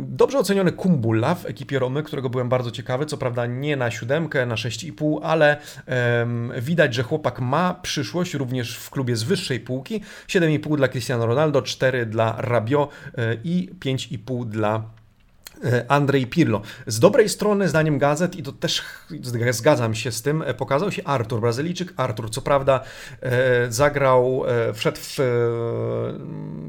dobrze 0.00 0.38
oceniony 0.38 0.72
Kumbulla 0.72 1.34
w 1.34 1.46
ekipie 1.46 1.78
Romy, 1.78 2.02
którego 2.02 2.30
byłem 2.30 2.48
bardzo 2.48 2.70
ciekawy, 2.70 3.06
co 3.06 3.16
prawda 3.16 3.46
nie 3.46 3.76
na 3.76 3.90
siódemkę, 3.90 4.46
na 4.46 4.54
6,5, 4.54 5.18
ale 5.22 5.56
widać, 6.60 6.94
że 6.94 7.02
chłopak 7.02 7.40
ma 7.40 7.74
przyszłość 7.82 8.34
również 8.34 8.78
w 8.78 8.90
klubie 8.90 9.16
z 9.16 9.22
wyższej 9.22 9.60
półki. 9.60 10.00
7,5 10.28 10.76
dla 10.76 10.88
Cristiano 10.88 11.26
Ronaldo, 11.26 11.62
4 11.62 12.06
dla 12.06 12.34
Rabio 12.38 12.88
i 13.44 13.70
5,5 13.80 14.48
dla 14.48 14.76
E, 14.76 15.03
Andrzej 15.88 16.26
Pirlo. 16.26 16.62
Z 16.86 17.00
dobrej 17.00 17.28
strony, 17.28 17.68
zdaniem 17.68 17.98
gazet, 17.98 18.36
i 18.36 18.42
to 18.42 18.52
też 18.52 18.82
zgadzam 19.50 19.94
się 19.94 20.12
z 20.12 20.22
tym, 20.22 20.42
e, 20.42 20.54
pokazał 20.54 20.92
się 20.92 21.04
Artur, 21.04 21.40
Brazylijczyk. 21.40 21.92
Artur, 21.96 22.30
co 22.30 22.42
prawda, 22.42 22.80
e, 23.22 23.72
zagrał, 23.72 24.42
wszedł 24.74 24.98
w 25.00 25.18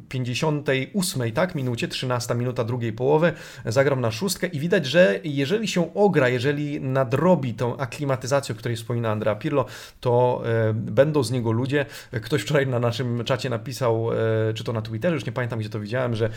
58, 0.10 1.32
tak, 1.32 1.56
minucie, 1.56 1.88
13 1.88 2.36
minuta 2.36 2.64
drugiej 2.64 2.94
połowy, 2.94 3.34
zagrał 3.66 4.00
na 4.00 4.12
szóstkę 4.12 4.48
i 4.48 4.60
widać, 4.60 4.86
że 4.86 5.20
jeżeli 5.24 5.68
się 5.68 5.94
ogra, 5.94 6.30
jeżeli 6.30 6.82
nadrobi 6.82 7.54
tą 7.54 7.78
aklimatyzację, 7.78 8.56
o 8.56 8.58
której 8.58 8.75
wspomina 8.75 9.12
Andrea 9.12 9.36
Pirlo, 9.36 9.66
to 10.00 10.44
będą 10.74 11.24
z 11.24 11.32
niego 11.32 11.52
ludzie. 11.52 11.86
Ktoś 12.22 12.42
wczoraj 12.42 12.68
na 12.68 12.80
naszym 12.80 13.24
czacie 13.24 13.50
napisał, 13.50 14.10
czy 14.56 14.64
to 14.64 14.74
na 14.74 14.82
Twitterze, 14.82 15.16
już 15.16 15.25
nie 15.25 15.32
pamiętam, 15.32 15.60
gdzie 15.60 15.70
to 15.70 15.80
widziałem, 15.80 16.16
że 16.16 16.30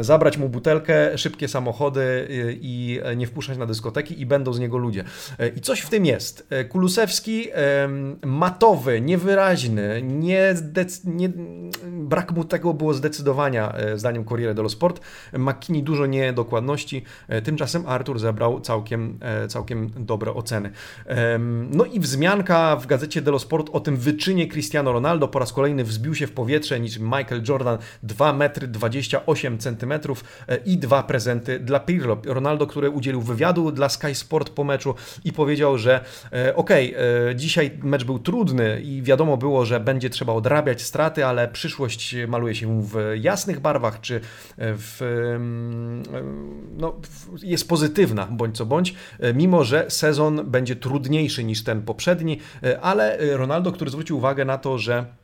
zabrać 0.00 0.38
mu 0.38 0.48
butelkę, 0.48 1.18
szybkie 1.18 1.48
samochody, 1.48 1.79
samochody 1.80 2.00
y, 2.30 2.58
i 2.62 3.00
nie 3.16 3.26
wpuszczać 3.26 3.58
na 3.58 3.66
dyskoteki 3.66 4.20
i 4.20 4.26
będą 4.26 4.52
z 4.52 4.58
niego 4.58 4.78
ludzie. 4.78 5.04
E, 5.38 5.48
I 5.48 5.60
coś 5.60 5.80
w 5.80 5.88
tym 5.90 6.06
jest. 6.06 6.46
E, 6.50 6.64
Kulusewski 6.64 7.46
matowy, 8.24 9.00
niewyraźny, 9.00 10.02
nie, 10.02 10.54
nie 11.04 11.30
brak 11.84 12.32
mu 12.32 12.44
tego 12.44 12.74
było 12.74 12.94
zdecydowania 12.94 13.72
e, 13.72 13.98
zdaniem 13.98 14.24
Corriere 14.24 14.54
dello 14.54 14.68
Sport. 14.68 15.00
McKinney 15.32 15.82
dużo 15.82 16.06
niedokładności, 16.06 17.04
tymczasem 17.44 17.86
Artur 17.86 18.18
zebrał 18.18 18.60
całkiem, 18.60 19.18
całkiem 19.48 19.90
dobre 19.96 20.34
oceny. 20.34 20.70
No 21.70 21.84
i 21.84 22.00
wzmianka 22.00 22.76
w 22.76 22.86
gazecie 22.86 23.22
dello 23.22 23.38
Sport 23.38 23.70
o 23.72 23.80
tym 23.80 23.96
wyczynie 23.96 24.48
Cristiano 24.48 24.92
Ronaldo 24.92 25.28
po 25.28 25.38
raz 25.38 25.52
kolejny 25.52 25.84
wzbił 25.84 26.14
się 26.14 26.26
w 26.26 26.32
powietrze 26.32 26.80
niż 26.80 26.98
Michael 26.98 27.42
Jordan 27.48 27.78
2 28.02 28.32
metry 28.32 28.68
28 28.68 29.58
centymetrów 29.58 30.24
i 30.64 30.78
dwa 30.78 31.02
prezenty 31.02 31.60
dla 31.70 31.80
Pirlo. 31.80 32.16
Ronaldo, 32.24 32.66
który 32.66 32.90
udzielił 32.90 33.22
wywiadu 33.22 33.72
dla 33.72 33.88
Sky 33.88 34.14
Sport 34.14 34.50
po 34.50 34.64
meczu 34.64 34.94
i 35.24 35.32
powiedział, 35.32 35.78
że 35.78 36.04
e, 36.32 36.56
okej, 36.56 36.96
okay, 36.96 37.04
e, 37.30 37.36
dzisiaj 37.36 37.70
mecz 37.82 38.04
był 38.04 38.18
trudny 38.18 38.80
i 38.80 39.02
wiadomo 39.02 39.36
było, 39.36 39.64
że 39.64 39.80
będzie 39.80 40.10
trzeba 40.10 40.32
odrabiać 40.32 40.82
straty, 40.82 41.26
ale 41.26 41.48
przyszłość 41.48 42.16
maluje 42.28 42.54
się 42.54 42.82
w 42.82 42.94
jasnych 43.20 43.60
barwach, 43.60 44.00
czy 44.00 44.20
w, 44.58 45.02
mm, 45.36 46.02
no, 46.76 47.00
jest 47.42 47.68
pozytywna, 47.68 48.26
bądź 48.26 48.56
co 48.56 48.66
bądź, 48.66 48.94
e, 49.20 49.34
mimo 49.34 49.64
że 49.64 49.86
sezon 49.88 50.50
będzie 50.50 50.76
trudniejszy 50.76 51.44
niż 51.44 51.64
ten 51.64 51.82
poprzedni, 51.82 52.38
ale 52.82 53.18
Ronaldo, 53.36 53.72
który 53.72 53.90
zwrócił 53.90 54.16
uwagę 54.16 54.44
na 54.44 54.58
to, 54.58 54.78
że 54.78 55.20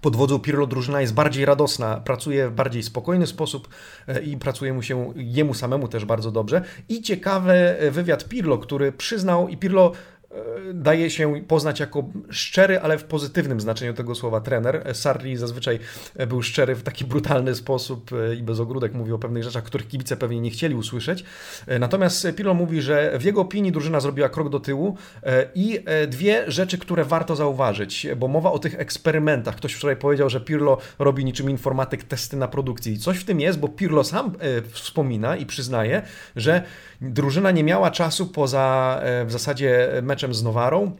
pod 0.00 0.16
wodzą 0.16 0.38
Pirlo 0.38 0.66
drużyna 0.66 1.00
jest 1.00 1.14
bardziej 1.14 1.44
radosna, 1.44 1.96
pracuje 1.96 2.48
w 2.48 2.52
bardziej 2.52 2.82
spokojny 2.82 3.26
sposób 3.26 3.68
e, 4.08 4.22
i 4.22 4.36
pracuje 4.36 4.72
mu 4.72 4.82
się 4.82 5.12
jemu 5.16 5.54
samemu 5.54 5.88
też 5.88 6.04
bardzo 6.04 6.30
dobrze. 6.30 6.62
I 6.88 7.02
ciekawy 7.02 7.52
e, 7.52 7.90
wywiad 7.90 8.28
Pirlo, 8.28 8.58
który 8.58 8.92
przyznał 8.92 9.48
i 9.48 9.56
Pirlo 9.56 9.92
daje 10.74 11.10
się 11.10 11.42
poznać 11.48 11.80
jako 11.80 12.04
szczery, 12.30 12.80
ale 12.80 12.98
w 12.98 13.04
pozytywnym 13.04 13.60
znaczeniu 13.60 13.94
tego 13.94 14.14
słowa 14.14 14.40
trener. 14.40 14.90
Sarri 14.92 15.36
zazwyczaj 15.36 15.78
był 16.28 16.42
szczery 16.42 16.74
w 16.74 16.82
taki 16.82 17.04
brutalny 17.10 17.54
sposób 17.54 18.10
e, 18.12 18.34
i 18.34 18.42
bez 18.42 18.60
ogródek 18.60 18.94
mówił 18.94 19.14
o 19.14 19.18
pewnych 19.18 19.42
rzeczach, 19.42 19.64
których 19.64 19.88
kibice 19.88 20.16
pewnie 20.16 20.40
nie 20.40 20.50
chcieli 20.50 20.74
usłyszeć. 20.74 21.24
E, 21.66 21.78
natomiast 21.78 22.26
Pirlo 22.36 22.54
mówi, 22.54 22.82
że 22.82 23.18
w 23.18 23.24
jego 23.24 23.40
opinii 23.40 23.72
drużyna 23.72 24.00
zrobiła 24.00 24.28
krok 24.28 24.48
do 24.48 24.60
tyłu 24.60 24.96
i 25.54 25.84
dwie 26.08 26.44
rzeczy, 26.46 26.78
które 26.78 27.04
warto 27.04 27.36
zauważyć, 27.36 28.06
bo 28.16 28.28
mowa 28.28 28.52
o 28.52 28.58
tych 28.58 28.80
eksperymentach. 28.80 29.56
Ktoś 29.56 29.74
wczoraj 29.74 29.96
powiedział, 29.96 30.30
że 30.30 30.40
Pirlo 30.40 30.78
robi 30.98 31.24
niczym 31.24 31.50
informatyk 31.50 32.04
testy 32.04 32.36
na 32.36 32.48
produkcji. 32.48 32.98
Coś 32.98 33.18
w 33.18 33.24
tym 33.24 33.40
jest, 33.40 33.58
bo 33.58 33.68
Pirlo 33.68 34.04
sam 34.04 34.32
wspomina 34.70 35.36
i 35.36 35.46
przyznaje, 35.46 36.02
że 36.36 36.62
drużyna 37.00 37.50
nie 37.50 37.64
miała 37.64 37.90
czasu 37.90 38.26
poza 38.26 39.00
w 39.26 39.32
zasadzie 39.32 39.88
meczem 40.02 40.19
meczem 40.20 40.34
z 40.34 40.42
Nowarą 40.42 40.96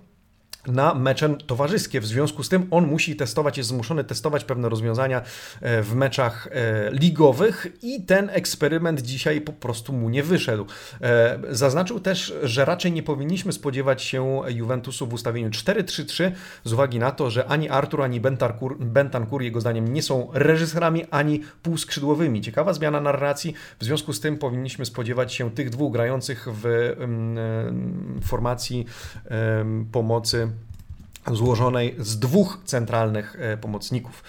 na 0.67 0.95
mecze 0.95 1.35
towarzyskie. 1.47 2.01
W 2.01 2.07
związku 2.07 2.43
z 2.43 2.49
tym 2.49 2.67
on 2.71 2.87
musi 2.87 3.17
testować, 3.17 3.59
jest 3.59 3.69
zmuszony 3.69 4.05
testować 4.05 4.45
pewne 4.45 4.69
rozwiązania 4.69 5.23
e, 5.61 5.83
w 5.83 5.95
meczach 5.95 6.49
e, 6.53 6.91
ligowych 6.93 7.67
i 7.83 8.03
ten 8.03 8.31
eksperyment 8.33 9.01
dzisiaj 9.01 9.41
po 9.41 9.53
prostu 9.53 9.93
mu 9.93 10.09
nie 10.09 10.23
wyszedł. 10.23 10.67
E, 11.01 11.39
zaznaczył 11.51 12.01
też, 12.01 12.35
że 12.43 12.65
raczej 12.65 12.93
nie 12.93 13.03
powinniśmy 13.03 13.53
spodziewać 13.53 14.03
się 14.03 14.43
Juventusu 14.49 15.07
w 15.07 15.13
ustawieniu 15.13 15.51
4-3-3 15.51 16.31
z 16.65 16.73
uwagi 16.73 16.99
na 16.99 17.11
to, 17.11 17.31
że 17.31 17.47
ani 17.47 17.69
Artur, 17.69 18.03
ani 18.03 18.21
Bentancur 18.81 19.43
jego 19.43 19.61
zdaniem 19.61 19.93
nie 19.93 20.03
są 20.03 20.29
reżyserami, 20.33 21.05
ani 21.11 21.41
półskrzydłowymi. 21.63 22.41
Ciekawa 22.41 22.73
zmiana 22.73 23.01
narracji, 23.01 23.55
w 23.79 23.85
związku 23.85 24.13
z 24.13 24.21
tym 24.21 24.39
powinniśmy 24.39 24.87
spodziewać 24.87 25.35
się 25.35 25.51
tych 25.51 25.71
dwóch 25.71 25.93
grających 25.93 26.49
w 26.53 26.95
formacji 28.23 28.87
pomocy 29.93 30.50
złożonej 31.37 31.95
z 31.99 32.19
dwóch 32.19 32.59
centralnych 32.65 33.37
e, 33.41 33.57
pomocników. 33.57 34.23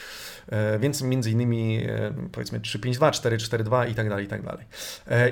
E, 0.49 0.79
więc 0.79 1.01
między 1.01 1.31
innymi 1.31 1.83
e, 1.85 2.13
powiedzmy 2.31 2.59
352, 2.59 3.11
442 3.11 3.87
i 3.87 3.95
tak 3.95 4.09
dalej, 4.09 4.25
i 4.25 4.27
tak 4.27 4.41
dalej. 4.43 4.65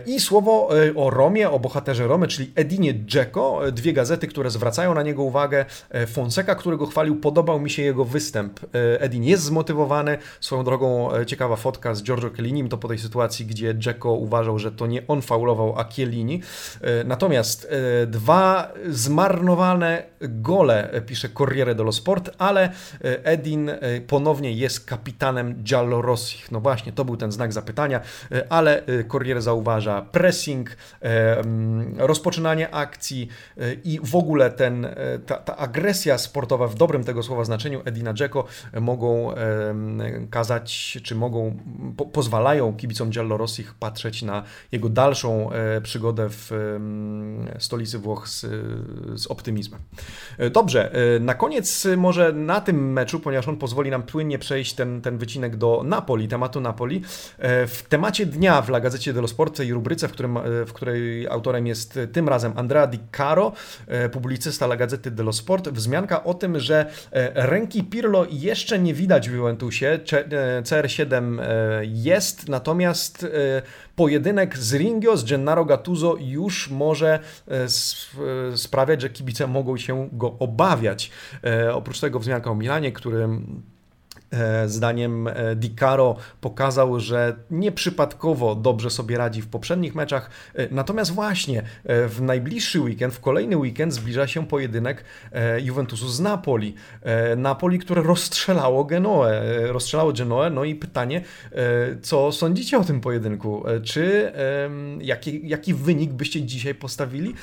I 0.06 0.20
słowo 0.20 0.70
o 0.96 1.10
Romie, 1.10 1.50
o 1.50 1.60
bohaterze 1.60 2.08
Romy, 2.08 2.28
czyli 2.28 2.52
Edinie 2.56 3.06
Dzeko, 3.06 3.62
dwie 3.72 3.94
gazety, 3.94 4.28
które 4.28 4.52
zwracają 4.52 4.94
na 4.94 5.04
niego 5.04 5.24
uwagę. 5.24 5.66
Fonseca, 6.08 6.56
którego 6.56 6.86
chwalił, 6.86 7.16
podobał 7.16 7.60
mi 7.60 7.70
się 7.70 7.84
jego 7.84 8.06
występ. 8.06 8.60
Edin 9.00 9.24
jest 9.24 9.44
zmotywowany, 9.44 10.18
swoją 10.40 10.64
drogą 10.64 11.10
ciekawa 11.26 11.56
fotka 11.56 11.96
z 11.96 12.04
Giorgio 12.04 12.30
Chiellinim, 12.30 12.70
to 12.70 12.78
po 12.78 12.88
tej 12.88 13.00
sytuacji, 13.00 13.46
gdzie 13.46 13.76
Dzeko 13.76 14.12
uważał, 14.12 14.60
że 14.60 14.72
to 14.72 14.88
nie 14.88 15.08
on 15.08 15.22
faulował, 15.22 15.80
a 15.80 15.84
Chiellini. 15.84 16.42
Natomiast 17.06 17.72
dwa 18.08 18.72
zmarnowane 18.90 20.04
gole, 20.22 21.02
pisze 21.06 21.30
Corriere 21.30 21.59
dello 21.66 21.92
Sport, 21.92 22.30
ale 22.38 22.72
Edin 23.24 23.72
ponownie 24.08 24.52
jest 24.52 24.86
kapitanem 24.86 25.64
Giallorossich. 25.64 26.52
No 26.52 26.60
właśnie, 26.60 26.92
to 26.92 27.06
był 27.06 27.18
ten 27.18 27.32
znak 27.32 27.54
zapytania, 27.54 28.02
e, 28.32 28.46
ale 28.50 28.86
e, 28.86 29.04
Corriere 29.04 29.42
zauważa 29.42 30.02
pressing, 30.02 30.70
e, 31.02 31.44
rozpoczynanie 31.98 32.74
akcji 32.74 33.28
i 33.84 34.00
w 34.04 34.16
ogóle 34.16 34.52
ten, 34.52 34.88
ta, 35.26 35.36
ta 35.38 35.58
agresja 35.58 36.18
sportowa 36.18 36.68
w 36.68 36.76
dobrym 36.76 37.04
tego 37.04 37.24
słowa 37.24 37.44
znaczeniu 37.44 37.82
Edina 37.86 38.14
Dzeko 38.14 38.46
mogą 38.82 39.34
kazać, 40.30 40.98
czy 41.04 41.16
mogą, 41.16 41.58
po, 41.98 42.06
pozwalają 42.06 42.74
kibicom 42.74 43.10
Giallorossich 43.10 43.74
patrzeć 43.74 44.22
na 44.22 44.44
jego 44.72 44.90
dalszą 44.90 45.50
przygodę 45.84 46.30
w 46.30 46.52
stolicy 47.60 48.00
Włoch 48.00 48.28
z, 48.28 48.42
z 49.22 49.28
optymizmem. 49.28 49.82
Dobrze, 50.52 50.92
na 51.20 51.34
koniec 51.40 51.88
może 51.98 52.34
na 52.34 52.62
tym 52.62 52.94
meczu, 52.94 53.20
ponieważ 53.20 53.48
on 53.48 53.58
pozwoli 53.58 53.90
nam 53.90 54.04
płynnie 54.04 54.40
przejść 54.40 54.74
ten 54.74 55.00
ten, 55.02 55.18
wycinek 55.18 55.56
do 55.56 55.82
Napoli, 55.86 56.28
tematu 56.28 56.62
Napoli. 56.62 57.02
E, 57.38 57.68
w 57.68 57.84
temacie 57.84 58.26
dnia 58.26 58.62
w 58.62 58.70
La 58.70 58.80
Gazzecie 58.80 59.14
dello 59.14 59.28
Sport 59.28 59.60
i 59.60 59.74
rubryce, 59.74 60.08
w, 60.08 60.12
którym, 60.12 60.38
e, 60.38 60.42
w 60.66 60.74
której 60.74 61.28
autorem 61.28 61.68
jest 61.68 62.00
tym 62.12 62.30
razem 62.30 62.54
Andrea 62.56 62.88
Di 62.88 63.00
Caro, 63.18 63.52
e, 63.88 64.10
publicysta 64.10 64.66
La 64.66 64.78
Gazzety 64.78 65.12
dello 65.12 65.34
Sport, 65.34 65.70
wzmianka 65.70 66.24
o 66.24 66.34
tym, 66.34 66.60
że 66.60 66.86
ręki 67.34 67.84
Pirlo 67.84 68.26
jeszcze 68.30 68.80
nie 68.80 68.94
widać 68.94 69.30
w 69.30 69.34
Juventusie. 69.34 70.00
CR7 70.64 71.40
jest, 71.84 72.50
natomiast 72.50 73.28
pojedynek 73.96 74.58
z 74.58 74.74
Ringio, 74.74 75.18
z 75.18 75.24
Gennaro 75.24 75.66
Gattuso 75.66 76.16
już 76.20 76.70
może 76.70 77.20
sprawiać, 78.56 79.02
że 79.02 79.10
kibice 79.10 79.48
mogą 79.48 79.78
się 79.78 80.10
go 80.12 80.36
obawiać. 80.40 81.12
Oprócz 81.74 82.00
tego 82.00 82.20
wzmianka 82.20 82.52
o 82.52 82.56
Milanie, 82.56 82.92
który 82.92 83.24
E, 83.24 83.62
zdaniem 84.66 85.28
e, 85.28 85.56
Di 85.56 85.76
Caro 85.76 86.16
pokazał, 86.42 87.00
że 87.00 87.36
nieprzypadkowo 87.52 88.56
dobrze 88.56 88.90
sobie 88.90 89.18
radzi 89.18 89.42
w 89.42 89.48
poprzednich 89.48 89.96
meczach. 89.96 90.30
E, 90.56 90.68
natomiast 90.72 91.12
właśnie 91.12 91.64
w 91.86 92.18
najbliższy 92.22 92.80
weekend, 92.82 93.14
w 93.14 93.20
kolejny 93.20 93.58
weekend 93.58 93.94
zbliża 93.94 94.28
się 94.28 94.48
pojedynek 94.48 95.04
Juventusu 95.62 96.08
z 96.08 96.20
Napoli. 96.20 96.76
Napoli, 97.38 97.80
które 97.80 98.02
rozstrzelało 98.02 98.86
Genoę, 98.86 99.42
rozstrzelało 99.68 100.14
Genoę, 100.14 100.50
no 100.50 100.64
i 100.64 100.76
pytanie, 100.76 101.22
co 102.02 102.32
sądzicie 102.32 102.78
o 102.78 102.84
tym 102.84 103.02
pojedynku? 103.02 103.64
Czy 103.84 104.32
jaki, 105.02 105.50
jaki 105.50 105.74
wynik 105.74 106.12
byście 106.12 106.42
dzisiaj 106.42 106.76
postawili 106.76 107.34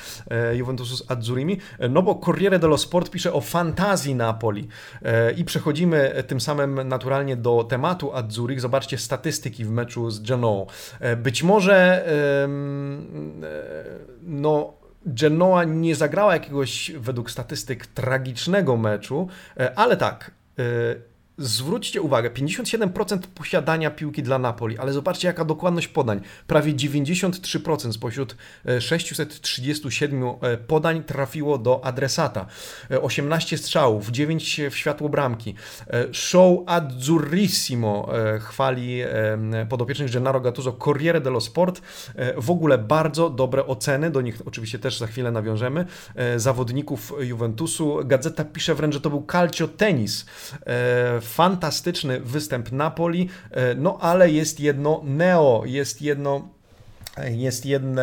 Juventusu 0.53 0.97
z 0.97 1.11
Azzurimi? 1.11 1.57
No 1.89 2.01
bo 2.01 2.15
Corriere 2.15 2.59
dello 2.59 2.77
Sport 2.77 3.09
pisze 3.09 3.33
o 3.33 3.41
fantazji 3.41 4.15
Napoli 4.15 4.67
i 5.37 5.45
przechodzimy 5.45 6.23
tym 6.27 6.41
samym 6.41 6.76
naturalnie 6.83 7.35
do 7.35 7.63
tematu 7.63 8.13
Adzurich. 8.13 8.61
Zobaczcie 8.61 8.97
statystyki 8.97 9.65
w 9.65 9.69
meczu 9.69 10.11
z 10.11 10.19
Genoa. 10.19 10.65
E, 10.99 11.15
być 11.15 11.43
może 11.43 12.07
e, 12.07 12.47
no, 14.23 14.73
Genoa 15.05 15.63
nie 15.63 15.95
zagrała 15.95 16.33
jakiegoś 16.33 16.91
według 16.91 17.31
statystyk 17.31 17.85
tragicznego 17.85 18.77
meczu, 18.77 19.27
e, 19.57 19.79
ale 19.79 19.97
tak, 19.97 20.31
Zwróćcie 21.39 22.01
uwagę, 22.01 22.29
57% 22.29 23.19
posiadania 23.35 23.91
piłki 23.91 24.23
dla 24.23 24.39
Napoli, 24.39 24.77
ale 24.77 24.93
zobaczcie 24.93 25.27
jaka 25.27 25.45
dokładność 25.45 25.87
podań. 25.87 26.21
Prawie 26.47 26.73
93% 26.73 27.91
spośród 27.91 28.35
637 28.79 30.23
e, 30.23 30.37
e, 30.41 30.57
podań 30.57 31.03
trafiło 31.03 31.57
do 31.57 31.85
adresata. 31.85 32.45
18 33.01 33.55
e, 33.55 33.59
strzałów, 33.59 34.09
9 34.11 34.61
w 34.71 34.77
światło 34.77 35.09
bramki. 35.09 35.55
Show 36.11 36.59
Azzurrissimo 36.65 38.09
chwali 38.39 39.01
podopiecznych 39.69 40.13
Gennaro 40.13 40.39
Gattuso 40.39 40.73
Corriere 40.73 41.21
dello 41.21 41.41
Sport. 41.41 41.81
W 42.37 42.51
ogóle 42.51 42.77
bardzo 42.77 43.29
dobre 43.29 43.65
oceny, 43.65 44.09
do 44.09 44.21
nich 44.21 44.41
oczywiście 44.45 44.79
też 44.79 44.97
za 44.97 45.07
chwilę 45.07 45.31
nawiążemy, 45.31 45.85
zawodników 46.37 47.13
Juventusu. 47.19 47.99
Gazeta 48.05 48.45
pisze 48.45 48.75
wręcz, 48.75 48.93
że 48.93 49.01
to 49.01 49.09
był 49.09 49.25
calcio 49.31 49.67
tenis 49.67 50.25
fantastyczny 51.27 52.19
występ 52.19 52.71
Napoli, 52.71 53.29
e, 53.51 53.75
no 53.75 53.97
ale 54.01 54.31
jest 54.31 54.59
jedno 54.59 55.01
neo, 55.03 55.63
jest 55.65 56.01
jedno 56.01 56.56
jest 57.25 57.65
jeden 57.65 57.99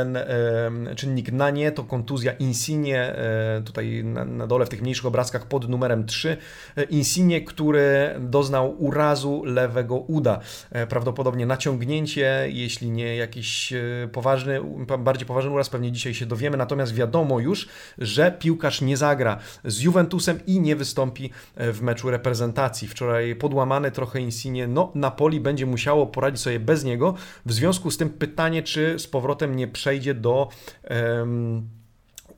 czynnik 0.97 1.33
na 1.33 1.51
nie, 1.51 1.73
to 1.73 1.85
kontuzja 1.85 2.33
Insigne, 2.33 3.17
e, 3.17 3.63
tutaj 3.65 4.05
na, 4.05 4.47
dole 4.47 4.67
w 4.67 4.69
tych 4.69 4.83
mniejszych 4.83 5.07
obrazkach 5.07 5.47
pod 5.47 5.69
numerem 5.69 6.07
3. 6.07 6.37
E, 6.77 6.83
Insigne, 6.83 7.41
który 7.41 8.15
doznał 8.21 8.77
urazu 8.79 9.43
lewego 9.45 9.97
uda. 9.97 10.41
E, 10.71 10.87
prawdopodobnie 10.87 11.47
naciągnięcie, 11.47 12.47
jeśli 12.49 12.91
nie 12.91 13.17
jakiś 13.17 13.73
poważny, 14.13 14.61
bardziej 14.99 15.27
poważny 15.27 15.51
uraz, 15.51 15.71
pewnie 15.71 15.93
dzisiaj 15.93 16.15
się 16.15 16.27
dowiemy. 16.27 16.57
Natomiast 16.57 16.95
wiadomo 16.95 17.41
już, 17.41 17.69
że 17.99 18.33
piłkarz 18.39 18.81
nie 18.81 18.97
zagra 18.97 19.39
z 19.65 19.81
Juventusem 19.81 20.41
i 20.47 20.61
nie 20.61 20.77
wystąpi 20.77 21.31
w 21.57 21.83
meczu 21.83 22.11
reprezentacji. 22.11 22.89
Wczoraj 22.89 23.37
podłamany 23.37 23.91
trochę 23.91 24.21
Insigne, 24.21 24.67
no 24.69 24.93
Napoli 24.95 25.41
będzie 25.41 25.67
musiało 25.67 26.07
poradzić 26.07 26.41
sobie 26.41 26.61
bez 26.61 26.85
niego. 26.85 27.15
W 27.47 27.53
związku 27.53 27.91
z 27.91 27.97
tym 27.97 28.11
pytanie, 28.11 28.63
czy 28.63 28.99
z 29.05 29.09
powrotem 29.09 29.57
nie 29.57 29.69
przejdzie 29.69 30.15
do. 30.15 30.49
Um, 30.91 31.69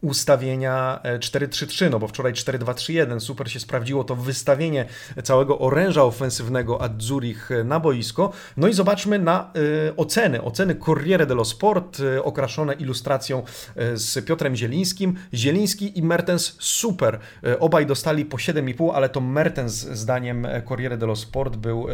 ustawienia 0.01 1.01
4-3-3, 1.19 1.87
e, 1.87 1.91
no 1.91 1.99
bo 1.99 2.09
wczoraj 2.09 2.33
4-2-3-1, 2.33 3.21
super 3.21 3.51
się 3.51 3.61
sprawdziło 3.61 4.05
to 4.05 4.17
wystawienie 4.17 4.85
całego 5.23 5.59
oręża 5.59 6.03
ofensywnego 6.03 6.83
Azzurich 6.83 7.51
e, 7.51 7.65
na 7.65 7.81
boisko. 7.81 8.33
No 8.57 8.69
i 8.69 8.73
zobaczmy 8.73 9.19
na 9.19 9.53
y, 9.89 9.97
oceny. 9.97 10.43
Oceny 10.43 10.75
Corriere 10.75 11.27
dello 11.27 11.45
Sport, 11.45 12.01
y, 12.01 12.25
okraszone 12.25 12.75
ilustracją 12.75 13.43
z 13.95 14.25
Piotrem 14.25 14.57
Zielińskim. 14.57 15.15
Zieliński 15.35 15.99
i 15.99 16.03
Mertens 16.03 16.57
super. 16.59 17.19
Obaj 17.61 17.87
dostali 17.87 18.25
po 18.25 18.37
7,5, 18.37 18.91
ale 18.95 19.09
to 19.09 19.21
Mertens 19.21 19.73
zdaniem 19.73 20.47
Corriere 20.69 20.97
dello 20.97 21.17
Sport 21.17 21.57
był 21.57 21.87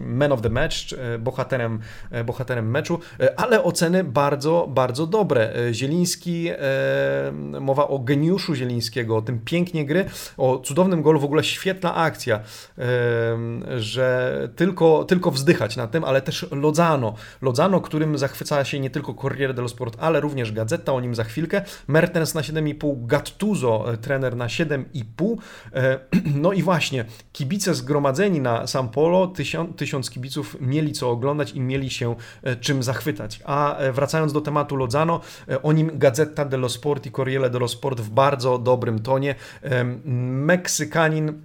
man 0.00 0.32
of 0.32 0.42
the 0.42 0.48
match, 0.48 0.76
bohaterem, 1.18 1.80
bohaterem 2.24 2.70
meczu, 2.70 3.00
ale 3.36 3.62
oceny 3.64 4.04
bardzo, 4.04 4.68
bardzo 4.70 5.06
dobre. 5.06 5.52
Zieliński 5.72 6.50
mowa 7.60 7.88
o 7.88 7.98
geniuszu 7.98 8.54
Zielińskiego, 8.54 9.16
o 9.16 9.22
tym 9.22 9.40
pięknie 9.44 9.86
gry, 9.86 10.04
o 10.36 10.58
cudownym 10.58 11.02
golu, 11.02 11.20
w 11.20 11.24
ogóle 11.24 11.44
świetna 11.44 11.94
akcja, 11.94 12.40
że 13.78 14.48
tylko, 14.56 15.04
tylko 15.04 15.30
wzdychać 15.30 15.76
na 15.76 15.86
tym, 15.86 16.04
ale 16.04 16.22
też 16.22 16.46
Lodzano. 16.50 17.14
Lodzano, 17.42 17.80
którym 17.80 18.18
zachwyca 18.18 18.64
się 18.64 18.80
nie 18.80 18.90
tylko 18.90 19.14
Corriere 19.14 19.54
dello 19.54 19.68
Sport, 19.68 19.96
ale 20.00 20.20
również 20.20 20.52
Gazeta, 20.52 20.92
o 20.92 21.00
nim 21.00 21.14
za 21.14 21.24
chwilkę. 21.24 21.62
Mertens 21.88 22.34
na 22.34 22.40
7,5, 22.40 23.06
Gattuso, 23.06 23.92
e, 23.92 23.96
trener 23.96 24.36
na 24.36 24.46
7,5. 24.46 25.36
E, 25.74 25.98
no 26.42 26.52
i 26.52 26.62
właśnie, 26.62 27.04
kibice 27.32 27.74
zgromadzeni 27.74 28.40
na 28.40 28.66
San 28.66 28.88
Polo, 28.88 29.26
tysiąc, 29.26 29.76
tysiąc 29.76 30.10
kibiców 30.10 30.56
mieli 30.60 30.92
co 30.92 31.10
oglądać 31.10 31.52
i 31.52 31.60
mieli 31.60 31.90
się 31.90 32.16
e, 32.42 32.56
czym 32.56 32.82
zachwytać. 32.82 33.40
A 33.44 33.76
wracając 33.92 34.32
do 34.32 34.40
tematu 34.40 34.76
Lodzano, 34.76 35.20
o 35.62 35.72
nim 35.72 35.90
Gazeta 35.94 36.44
dello 36.44 36.68
Sport 36.68 37.06
i 37.06 37.10
Corriere 37.10 37.35
Corriere 37.36 37.50
dello 37.50 37.68
Sport 37.68 38.00
w 38.00 38.10
bardzo 38.10 38.58
dobrym 38.58 38.98
tonie. 38.98 39.34
Meksykanin 40.04 41.42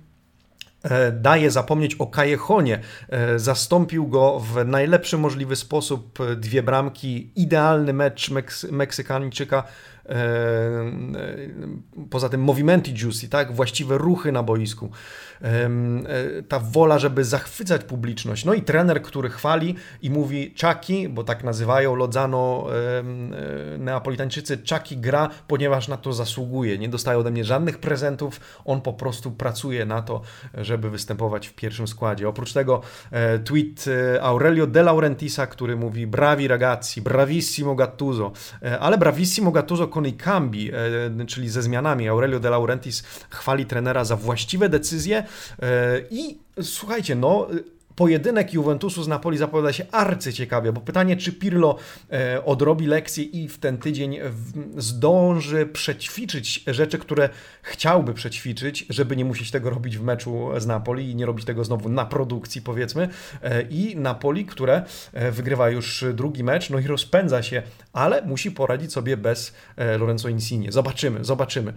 E, 0.84 1.12
daje 1.12 1.52
zapomnieć 1.52 1.96
o 1.96 2.08
Kajechonie. 2.08 2.80
E, 3.10 3.40
zastąpił 3.40 4.08
go 4.08 4.40
w 4.40 4.66
najlepszy 4.66 5.18
możliwy 5.18 5.56
sposób. 5.56 6.20
Dwie 6.36 6.64
bramki, 6.64 7.32
idealny 7.36 7.94
mecz 7.94 8.32
Meks 8.32 8.64
Meksykańczyka. 8.72 9.64
E, 10.10 10.16
poza 12.10 12.30
tym 12.30 12.42
movimenti 12.42 12.94
juicy, 12.94 13.30
tak? 13.30 13.56
właściwe 13.56 13.98
ruchy 13.98 14.32
na 14.32 14.44
boisku. 14.44 14.90
E, 15.44 15.70
ta 16.44 16.60
wola, 16.60 17.00
żeby 17.00 17.24
zachwycać 17.24 17.84
publiczność. 17.84 18.46
No 18.46 18.54
i 18.54 18.62
trener, 18.62 19.02
który 19.02 19.30
chwali 19.30 19.76
i 20.02 20.10
mówi 20.10 20.54
Czaki, 20.56 21.10
bo 21.10 21.24
tak 21.24 21.44
nazywają 21.44 21.96
Lodzano 21.96 22.68
e, 22.70 23.78
Neapolitańczycy, 23.78 24.58
Czaki 24.58 24.98
gra, 24.98 25.30
ponieważ 25.48 25.88
na 25.88 25.98
to 25.98 26.14
zasługuje. 26.14 26.78
Nie 26.78 26.90
dostaje 26.90 27.20
ode 27.20 27.32
mnie 27.32 27.46
żadnych 27.46 27.78
prezentów, 27.78 28.40
on 28.66 28.82
po 28.82 28.94
prostu 28.94 29.32
pracuje 29.32 29.86
na 29.86 30.02
to, 30.02 30.22
żeby 30.54 30.90
występować 30.90 31.48
w 31.48 31.54
pierwszym 31.54 31.88
składzie. 31.88 32.30
Oprócz 32.30 32.54
tego 32.54 32.82
tweet 33.46 33.86
Aurelio 34.22 34.68
De 34.68 34.84
Laurentisa, 34.84 35.48
który 35.48 35.76
mówi 35.76 36.08
bravi 36.08 36.48
ragazzi, 36.48 37.02
bravissimo 37.02 37.76
Gattuso, 37.76 38.32
ale 38.80 38.98
bravissimo 38.98 39.52
Gattuso 39.52 39.88
con 39.88 40.08
i 40.08 40.14
cambi, 40.14 40.72
czyli 41.28 41.50
ze 41.50 41.62
zmianami. 41.62 42.10
Aurelio 42.10 42.40
De 42.40 42.50
Laurentiis 42.50 43.04
chwali 43.30 43.66
trenera 43.66 44.06
za 44.06 44.16
właściwe 44.16 44.70
decyzje 44.70 45.18
e, 45.18 45.26
i 46.12 46.38
słuchajcie, 46.62 47.16
no 47.16 47.48
pojedynek 47.96 48.54
Juventusu 48.54 49.04
z 49.04 49.08
Napoli 49.08 49.38
zapowiada 49.38 49.74
się 49.74 49.86
arcyciekawie, 49.92 50.74
bo 50.74 50.82
pytanie, 50.82 51.18
czy 51.18 51.34
Pirlo 51.34 51.78
e, 52.12 52.46
odrobi 52.46 52.88
lekcję 52.88 53.24
i 53.24 53.48
w 53.48 53.58
ten 53.58 53.78
tydzień 53.78 54.18
zdąży 54.78 55.66
przećwiczyć 55.66 56.64
rzeczy, 56.68 56.98
które 56.98 57.30
chciałby 57.62 58.14
przećwiczyć, 58.14 58.86
żeby 58.90 59.16
nie 59.16 59.26
musieć 59.26 59.52
tego 59.52 59.70
robić 59.70 59.98
w 59.98 60.04
meczu 60.04 60.50
z 60.58 60.66
Napoli 60.66 61.10
i 61.10 61.16
nie 61.16 61.26
robić 61.26 61.46
tego 61.46 61.64
znowu 61.64 61.90
na 61.90 62.06
produkcji, 62.06 62.62
powiedzmy. 62.62 63.10
E, 63.44 63.62
I 63.62 63.96
Napoli, 63.96 64.46
które 64.46 64.84
e, 65.14 65.32
wygrywa 65.32 65.70
już 65.70 66.06
drugi 66.14 66.44
mecz, 66.44 66.70
no 66.70 66.80
i 66.80 66.88
rozpędza 66.88 67.44
się, 67.44 67.64
ale 67.94 68.22
musi 68.22 68.52
poradzić 68.52 68.94
sobie 68.94 69.18
bez 69.18 69.54
Lorenzo 70.00 70.30
Insigne. 70.30 70.72
Zobaczymy, 70.72 71.24
zobaczymy. 71.26 71.74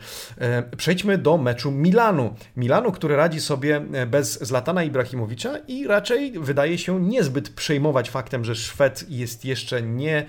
Przejdźmy 0.77 1.19
do 1.19 1.39
meczu 1.39 1.71
Milanu. 1.71 2.35
Milanu, 2.57 2.93
który 2.93 3.17
radzi 3.17 3.41
sobie 3.41 3.81
bez 4.07 4.43
Zlatana 4.43 4.85
Ibrahimowicza 4.85 5.59
i 5.69 5.87
raczej 5.87 6.04
raczej 6.05 6.33
wydaje 6.33 6.79
się 6.79 7.01
niezbyt 7.01 7.49
przejmować 7.49 8.11
faktem, 8.11 8.45
że 8.45 8.55
Szwed 8.55 9.11
jest 9.11 9.45
jeszcze 9.45 9.83
nie 9.83 10.27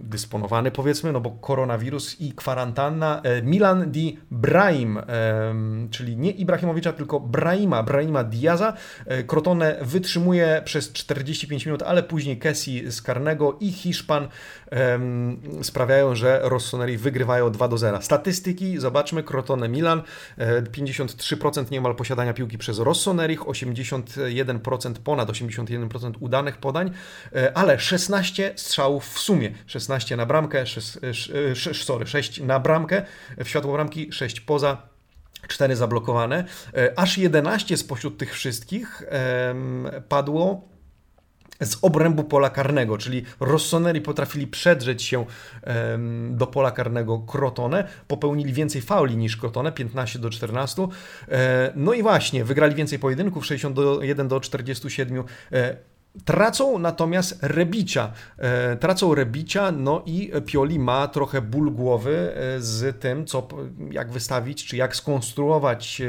dysponowany, 0.00 0.70
powiedzmy, 0.70 1.12
no 1.12 1.20
bo 1.20 1.30
koronawirus 1.30 2.20
i 2.20 2.32
kwarantanna. 2.32 3.20
E, 3.22 3.42
Milan 3.42 3.90
di 3.90 4.18
Brahim, 4.30 5.00
czyli 5.90 6.16
nie 6.16 6.30
Ibrahimowicza, 6.30 6.92
tylko 6.92 7.20
Brahima, 7.20 7.82
Brahima 7.82 8.24
Diaza. 8.24 8.72
E, 9.06 9.22
Crotone 9.22 9.76
wytrzymuje 9.82 10.62
przez 10.64 10.92
45 10.92 11.66
minut, 11.66 11.82
ale 11.82 12.02
później 12.02 12.38
Kessi 12.38 12.90
z 12.90 13.02
karnego 13.02 13.56
i 13.60 13.72
Hiszpan 13.72 14.28
sprawiają, 15.62 16.14
że 16.14 16.40
Rossoneri 16.42 16.96
wygrywają 16.96 17.50
2 17.50 17.68
do 17.68 17.78
0. 17.78 18.02
Statystyki, 18.02 18.78
zobaczmy, 18.78 19.22
Crotone 19.22 19.68
Milan, 19.68 20.02
53% 20.72 21.60
e, 21.60 21.64
niemal 21.70 21.94
posiadania 21.94 22.32
piłki 22.32 22.58
przez 22.58 22.78
Rossonerich, 22.78 23.40
81%, 23.40 24.94
ponad 25.04 25.28
81% 25.28 26.12
udanych 26.20 26.56
podań, 26.56 26.90
ale 27.54 27.80
16 27.80 28.52
strzałów 28.56 29.08
w 29.08 29.18
sumie. 29.18 29.50
16 29.66 29.83
na 30.16 30.26
bramkę, 30.26 30.66
6, 30.66 30.98
6, 31.54 31.84
sorry, 31.84 32.06
6 32.06 32.40
na 32.40 32.60
bramkę, 32.60 33.02
w 33.38 33.48
światło 33.48 33.72
bramki 33.72 34.12
6 34.12 34.40
poza, 34.40 34.88
4 35.48 35.76
zablokowane. 35.76 36.44
E, 36.76 36.98
aż 36.98 37.18
11 37.18 37.76
spośród 37.76 38.18
tych 38.18 38.34
wszystkich 38.34 39.02
padło 40.08 40.74
z 41.60 41.78
obrębu 41.82 42.24
pola 42.24 42.50
karnego, 42.50 42.98
czyli 42.98 43.24
Rossoneri 43.40 44.00
potrafili 44.00 44.46
przedrzeć 44.46 45.02
się 45.02 45.24
do 46.30 46.46
pola 46.46 46.70
karnego 46.70 47.18
Crotone, 47.18 47.88
popełnili 48.08 48.52
więcej 48.52 48.82
fauli 48.82 49.16
niż 49.16 49.36
Crotone, 49.36 49.72
15 49.72 50.18
do 50.18 50.30
14. 50.30 50.88
E, 51.28 51.72
no 51.76 51.92
i 51.92 52.02
właśnie, 52.02 52.44
wygrali 52.44 52.74
więcej 52.74 52.98
pojedynków, 52.98 53.46
61 53.46 54.28
do 54.28 54.40
47. 54.40 55.24
Tracą 56.24 56.78
natomiast 56.78 57.38
Rebicia. 57.42 58.12
E, 58.38 58.76
tracą 58.76 59.14
Rebicia, 59.14 59.72
no 59.72 60.02
i 60.06 60.32
Pioli 60.46 60.78
ma 60.78 61.08
trochę 61.08 61.42
ból 61.42 61.72
głowy 61.72 62.34
e, 62.36 62.60
z 62.60 63.00
tym, 63.00 63.26
co, 63.26 63.48
jak 63.90 64.12
wystawić, 64.12 64.64
czy 64.64 64.76
jak 64.76 64.96
skonstruować 64.96 66.02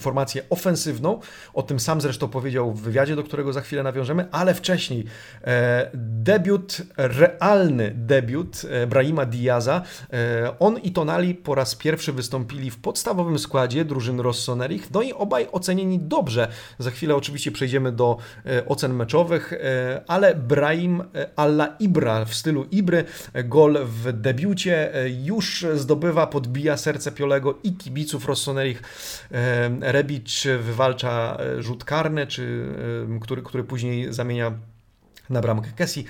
formację 0.00 0.42
ofensywną. 0.50 1.20
O 1.54 1.62
tym 1.62 1.80
sam 1.80 2.00
zresztą 2.00 2.28
powiedział 2.28 2.72
w 2.72 2.82
wywiadzie, 2.82 3.16
do 3.16 3.22
którego 3.22 3.52
za 3.52 3.60
chwilę 3.60 3.82
nawiążemy, 3.82 4.28
ale 4.32 4.54
wcześniej 4.54 5.04
e, 5.44 5.90
debiut, 5.94 6.82
realny 6.96 7.92
debiut 7.96 8.62
Brahima 8.88 9.26
Diaza. 9.26 9.82
On 10.58 10.78
i 10.78 10.92
Tonali 10.92 11.34
po 11.34 11.54
raz 11.54 11.74
pierwszy 11.74 12.12
wystąpili 12.12 12.70
w 12.70 12.78
podstawowym 12.80 13.38
składzie 13.38 13.84
drużyn 13.84 14.20
Rossonerich, 14.20 14.90
no 14.90 15.02
i 15.02 15.12
obaj 15.12 15.48
ocenieni 15.52 15.98
dobrze. 15.98 16.48
Za 16.78 16.90
chwilę 16.90 17.16
oczywiście 17.16 17.52
przejdziemy 17.52 17.92
do 17.92 18.16
ocen 18.66 18.87
ocen 18.88 18.96
meczowych, 18.96 19.52
e, 19.52 20.02
ale 20.06 20.34
Brahim 20.34 21.00
e, 21.00 21.28
Alla 21.36 21.76
Ibra 21.78 22.24
w 22.24 22.34
stylu 22.34 22.66
Ibry, 22.70 23.04
e, 23.32 23.44
gol 23.44 23.78
w 23.84 24.12
debiucie, 24.12 24.92
już 25.24 25.66
zdobywa, 25.74 26.26
podbija 26.26 26.76
serce 26.76 27.12
Piolego 27.12 27.58
i 27.62 27.72
kibiców 27.72 28.26
Rossonerich. 28.26 28.82
Rebic 29.80 30.46
wywalcza 30.60 31.38
rzut 31.58 31.84
karny, 31.84 32.26
czy, 32.26 32.66
który, 33.20 33.42
który 33.42 33.64
później 33.64 34.12
zamienia 34.12 34.52
na 35.30 35.40
bramkę 35.40 35.70
Kessi 35.76 36.04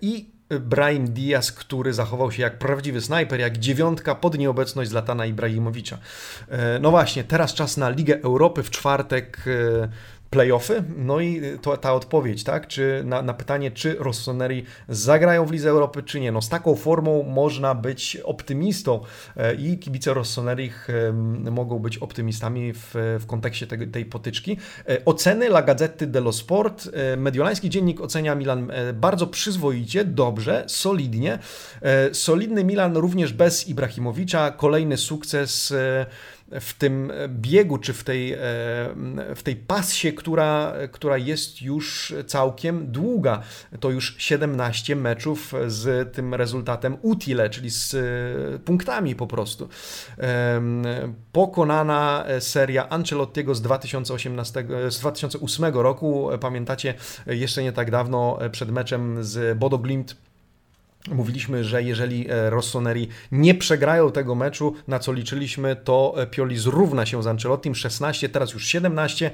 i 0.00 0.26
Brahim 0.60 1.08
Diaz, 1.08 1.52
który 1.52 1.92
zachował 1.92 2.32
się 2.32 2.42
jak 2.42 2.58
prawdziwy 2.58 3.00
snajper, 3.00 3.40
jak 3.40 3.58
dziewiątka 3.58 4.14
pod 4.14 4.38
nieobecność 4.38 4.90
Zlatana 4.90 5.26
Ibrahimowicza. 5.26 5.98
No 6.80 6.90
właśnie, 6.90 7.24
teraz 7.24 7.54
czas 7.54 7.76
na 7.76 7.90
Ligę 7.90 8.20
Europy 8.22 8.62
w 8.62 8.70
czwartek 8.70 9.44
playoffy. 10.30 10.84
No 10.96 11.20
i 11.20 11.42
to, 11.62 11.76
ta 11.76 11.94
odpowiedź, 11.94 12.44
tak? 12.44 12.66
Czy 12.66 13.02
na, 13.04 13.22
na, 13.22 13.34
pytanie, 13.34 13.70
czy 13.70 13.96
Rossoneri 13.98 14.64
zagrają 14.88 15.46
w 15.46 15.52
Lidze 15.52 15.70
Europy, 15.70 16.02
czy 16.02 16.20
nie. 16.20 16.32
No 16.32 16.42
z 16.42 16.48
taką 16.48 16.74
formą 16.76 17.22
można 17.22 17.74
być 17.74 18.16
optymistą 18.24 19.00
e, 19.36 19.54
i 19.54 19.78
kibice 19.78 20.14
Rossonerich 20.14 20.88
mogą 21.50 21.78
być 21.78 21.98
optymistami 21.98 22.72
w, 22.72 22.94
w 23.20 23.26
kontekście 23.26 23.66
tej, 23.66 23.88
tej 23.88 24.04
potyczki. 24.04 24.56
E, 24.88 25.04
oceny 25.04 25.46
La 25.46 25.62
Gazzetta 25.62 26.06
dello 26.06 26.32
Sport. 26.32 26.88
E, 26.92 27.16
mediolański 27.16 27.70
dziennik 27.70 28.00
ocenia 28.00 28.34
Milan 28.34 28.72
bardzo 28.94 29.26
przyzwoicie, 29.26 30.04
dobrze, 30.04 30.64
solidnie. 30.66 31.38
Solidny 32.12 32.64
Milan 32.64 32.96
również 32.96 33.32
bez 33.32 33.68
Ibrahimowicza. 33.68 34.50
Kolejny 34.50 34.96
sukces 34.96 35.74
w 36.60 36.74
tym 36.74 37.12
biegu, 37.28 37.78
czy 37.78 37.92
w 37.92 38.04
tej, 38.04 38.32
e, 38.32 38.38
w 39.34 39.40
tej 39.42 39.56
pasie, 39.56 40.12
która, 40.12 40.72
która 40.92 41.18
jest 41.18 41.62
już 41.62 42.14
całkiem 42.26 42.92
długa. 42.92 43.42
To 43.80 43.90
już 43.90 44.14
17 44.18 44.96
meczów 44.96 45.52
z 45.66 46.12
tym 46.14 46.34
rezultatem 46.34 46.96
utile, 47.02 47.50
czyli 47.50 47.70
z 47.70 47.94
e, 47.94 48.58
punktami 48.58 49.14
po 49.14 49.26
prostu. 49.26 49.68
Pokonana 51.32 52.24
seria 52.40 52.88
Ancelottiego 52.88 53.54
z 53.54 53.62
2018, 53.62 54.64
z 54.88 54.98
2008 54.98 55.64
roku. 55.74 56.30
Pamiętacie, 56.40 56.94
jeszcze 57.26 57.62
nie 57.62 57.72
tak 57.72 57.90
dawno 57.90 58.38
przed 58.52 58.70
meczem 58.70 59.24
z 59.24 59.58
Bodo 59.58 59.78
Glimt 59.78 60.27
Mówiliśmy, 61.14 61.64
że 61.64 61.82
jeżeli 61.82 62.30
e, 62.30 62.50
Rossoneri 62.50 63.08
nie 63.32 63.54
przegrają 63.54 64.12
tego 64.12 64.34
meczu, 64.34 64.74
na 64.88 64.98
co 64.98 65.12
liczyliśmy, 65.12 65.76
to 65.76 66.14
e, 66.16 66.26
Pioli 66.26 66.58
zrówna 66.58 67.06
się 67.06 67.22
z 67.22 67.26
Ancelottim 67.26 67.74
16, 67.74 68.28
teraz 68.28 68.52
już 68.52 68.66
17. 68.66 69.30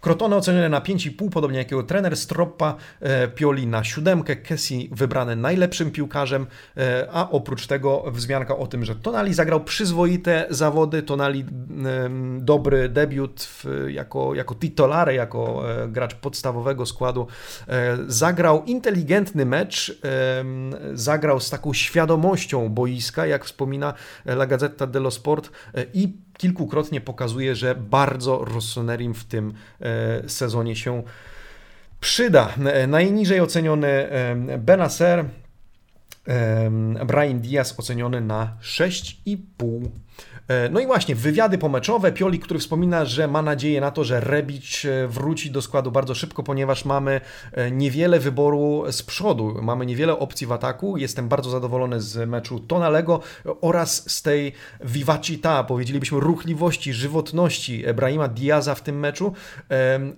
Crotone 0.00 0.36
ocenione 0.36 0.68
na 0.68 0.80
5,5, 0.80 1.30
podobnie 1.30 1.58
jak 1.58 1.70
jego 1.70 1.82
trener 1.82 2.16
Stroppa, 2.16 2.76
e, 3.00 3.28
Pioli 3.28 3.66
na 3.66 3.84
siódemkę, 3.84 4.36
Kessi 4.36 4.90
wybrany 4.92 5.36
najlepszym 5.36 5.90
piłkarzem, 5.90 6.46
e, 6.76 7.08
a 7.12 7.30
oprócz 7.30 7.66
tego 7.66 8.04
wzmianka 8.12 8.56
o 8.56 8.66
tym, 8.66 8.84
że 8.84 8.96
Tonali 8.96 9.34
zagrał 9.34 9.64
przyzwoite 9.64 10.46
zawody, 10.50 11.02
Tonali 11.02 11.44
dobry 12.38 12.88
debiut 12.88 13.48
jako, 13.88 14.34
jako 14.34 14.54
titolare, 14.54 15.14
jako 15.14 15.70
e, 15.82 15.88
gracz 15.88 16.14
podstawowego 16.14 16.86
składu, 16.86 17.26
zagrał 18.06 18.64
inteligentny 18.64 19.46
mecz, 19.46 20.00
zagrał 20.92 21.40
z 21.40 21.50
taką 21.50 21.72
świadomością 21.72 22.68
boiska, 22.68 23.26
jak 23.26 23.44
wspomina 23.44 23.94
La 24.26 24.46
Gazzetta 24.46 24.86
dello 24.86 25.10
Sport 25.10 25.50
i 25.94 26.12
kilkukrotnie 26.40 27.00
pokazuje, 27.00 27.54
że 27.54 27.74
bardzo 27.74 28.44
Rossonerim 28.44 29.14
w 29.14 29.24
tym 29.24 29.54
e, 29.80 30.28
sezonie 30.28 30.76
się 30.76 31.02
przyda. 32.00 32.54
E, 32.66 32.86
najniżej 32.86 33.40
oceniony 33.40 33.88
e, 33.88 34.58
Benacer 34.58 35.24
Brian 37.06 37.40
Diaz 37.40 37.78
oceniony 37.78 38.20
na 38.20 38.56
6,5 38.62 39.88
E, 40.39 40.39
no 40.70 40.80
i 40.80 40.86
właśnie, 40.86 41.14
wywiady 41.14 41.58
pomeczowe. 41.58 42.12
Pioli, 42.12 42.38
który 42.38 42.60
wspomina, 42.60 43.04
że 43.04 43.28
ma 43.28 43.42
nadzieję 43.42 43.80
na 43.80 43.90
to, 43.90 44.04
że 44.04 44.20
Rebic 44.20 44.84
e, 44.84 45.08
wróci 45.08 45.50
do 45.50 45.62
składu 45.62 45.90
bardzo 45.90 46.14
szybko, 46.14 46.42
ponieważ 46.42 46.84
mamy 46.84 47.20
e, 47.52 47.70
niewiele 47.70 48.20
wyboru 48.20 48.84
z 48.90 49.02
przodu. 49.02 49.56
Mamy 49.62 49.86
niewiele 49.86 50.18
opcji 50.18 50.46
w 50.46 50.52
ataku. 50.52 50.96
Jestem 50.96 51.28
bardzo 51.28 51.50
zadowolony 51.50 52.00
z 52.00 52.28
meczu 52.28 52.60
Tonalego 52.60 53.20
oraz 53.60 54.10
z 54.10 54.22
tej 54.22 54.52
vivacità, 54.84 55.64
powiedzielibyśmy 55.64 56.20
ruchliwości, 56.20 56.92
żywotności 56.92 57.84
Brahima 57.94 58.28
Diaza 58.28 58.74
w 58.74 58.82
tym 58.82 58.98
meczu. 58.98 59.32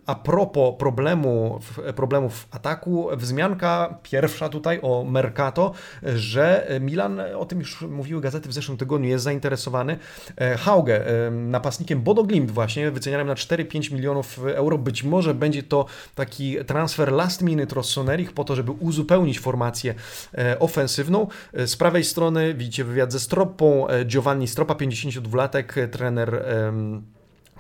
A 0.07 0.15
propos 0.15 0.75
problemu, 0.79 1.61
problemów 1.97 2.35
w 2.35 2.55
ataku, 2.55 3.09
wzmianka 3.17 3.99
pierwsza 4.03 4.49
tutaj 4.49 4.79
o 4.83 5.05
Mercato, 5.05 5.73
że 6.03 6.69
Milan, 6.81 7.21
o 7.39 7.45
tym 7.45 7.59
już 7.59 7.83
mówiły 7.83 8.21
gazety 8.21 8.49
w 8.49 8.53
zeszłym 8.53 8.79
tygodniu, 8.79 9.09
jest 9.09 9.25
zainteresowany 9.25 9.93
E, 9.93 10.22
Hauge, 10.57 11.07
e, 11.07 11.31
napastnikiem 11.31 12.03
Bodo 12.03 12.25
Glimt 12.25 12.51
właśnie, 12.51 12.91
wycenianym 12.91 13.27
na 13.27 13.35
4-5 13.35 13.93
milionów 13.93 14.41
euro. 14.45 14.79
Być 14.79 15.03
może 15.03 15.35
będzie 15.35 15.63
to 15.63 15.87
taki 16.15 16.57
transfer 16.65 17.13
last 17.13 17.43
minute 17.43 17.75
Rossonerich 17.75 18.33
po 18.33 18.45
to, 18.45 18.57
żeby 18.57 18.73
uzupełnić 18.73 19.41
formację 19.41 19.95
e, 20.39 20.59
ofensywną. 20.59 21.27
Z 21.67 21.77
prawej 21.77 22.05
strony 22.05 22.55
widzicie 22.55 22.85
wywiad 22.85 23.13
ze 23.13 23.21
Stropą, 23.21 23.87
Giovanni 24.05 24.49
Stropa, 24.49 24.75
52-latek, 24.75 25.89
trener 25.89 26.45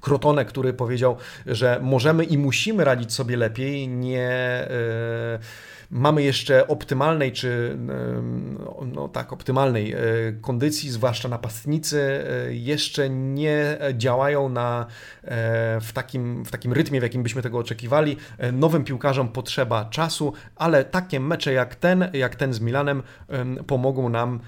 Krotone, 0.03 0.45
który 0.45 0.73
powiedział, 0.73 1.17
że 1.47 1.79
możemy 1.83 2.25
i 2.25 2.39
musimy 2.39 2.85
radzić 2.85 3.13
sobie 3.13 3.37
lepiej, 3.37 3.89
nie 3.89 4.69
mamy 5.93 6.23
jeszcze 6.23 6.69
optymalnej, 6.69 7.33
czy 7.33 7.79
no 8.87 9.09
tak, 9.09 9.33
optymalnej 9.33 9.93
e, 9.93 9.99
kondycji, 10.41 10.91
zwłaszcza 10.91 11.29
napastnicy, 11.29 12.25
e, 12.49 12.55
jeszcze 12.55 13.11
nie 13.11 13.79
działają 13.95 14.49
na, 14.49 14.87
e, 15.25 15.81
w, 15.81 15.93
takim, 15.93 16.45
w 16.45 16.51
takim 16.51 16.73
rytmie, 16.73 17.01
w 17.01 17.03
jakim 17.03 17.23
byśmy 17.23 17.43
tego 17.43 17.59
oczekiwali. 17.59 18.17
Nowym 18.53 18.85
piłkarzom 18.85 19.29
potrzeba 19.29 19.85
czasu, 19.85 20.33
ale 20.57 20.85
takie 20.85 21.21
mecze 21.21 21.53
jak 21.53 21.75
ten, 21.75 22.11
jak 22.13 22.37
ten 22.37 22.53
z 22.53 22.61
Milanem 22.61 23.03
pomogą 23.67 24.09
nam 24.09 24.41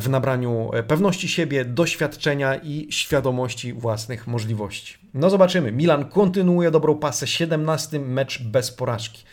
w 0.00 0.08
nabraniu 0.08 0.70
pewności 0.86 1.28
siebie, 1.28 1.64
doświadczenia 1.64 2.56
i 2.56 2.86
świadomości 2.90 3.72
własnych 3.72 4.26
możliwości. 4.26 4.94
No 5.14 5.30
zobaczymy. 5.30 5.72
Milan 5.72 6.04
kontynuuje 6.04 6.70
dobrą 6.70 6.98
pasę, 6.98 7.26
17 7.26 8.00
mecz 8.00 8.42
bez 8.42 8.70
porażki. 8.70 9.24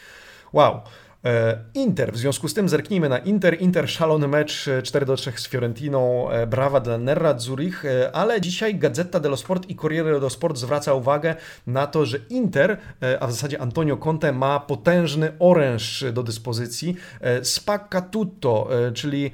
Wow. 0.54 0.82
E, 1.26 1.58
Inter, 1.74 2.14
w 2.14 2.18
związku 2.18 2.48
z 2.48 2.54
tym 2.54 2.70
zerknijmy 2.70 3.10
na 3.10 3.18
Inter. 3.18 3.62
Inter 3.62 3.90
szalony 3.90 4.28
mecz 4.28 4.70
4 4.84 5.06
do 5.06 5.16
3 5.16 5.32
z 5.36 5.48
Fiorentiną, 5.48 6.30
e, 6.30 6.48
brawa 6.48 6.80
dla 6.80 6.98
Nerra 6.98 7.40
Zurich, 7.40 7.86
e, 7.86 8.12
ale 8.16 8.42
dzisiaj 8.42 8.76
Gazeta 8.76 9.20
dello 9.20 9.38
Sport 9.38 9.70
i 9.70 9.76
Corriere 9.76 10.14
dello 10.14 10.30
Sport 10.30 10.58
zwraca 10.58 10.94
uwagę 10.94 11.36
na 11.68 11.88
to, 11.88 12.06
że 12.06 12.18
Inter, 12.30 12.78
a 13.20 13.28
w 13.28 13.32
zasadzie 13.32 13.62
Antonio 13.62 13.98
Conte 13.98 14.32
ma 14.32 14.60
potężny 14.60 15.32
oręż 15.40 16.06
do 16.14 16.24
dyspozycji. 16.24 16.96
Spacca 17.44 18.02
tutto, 18.02 18.70
czyli 18.94 19.32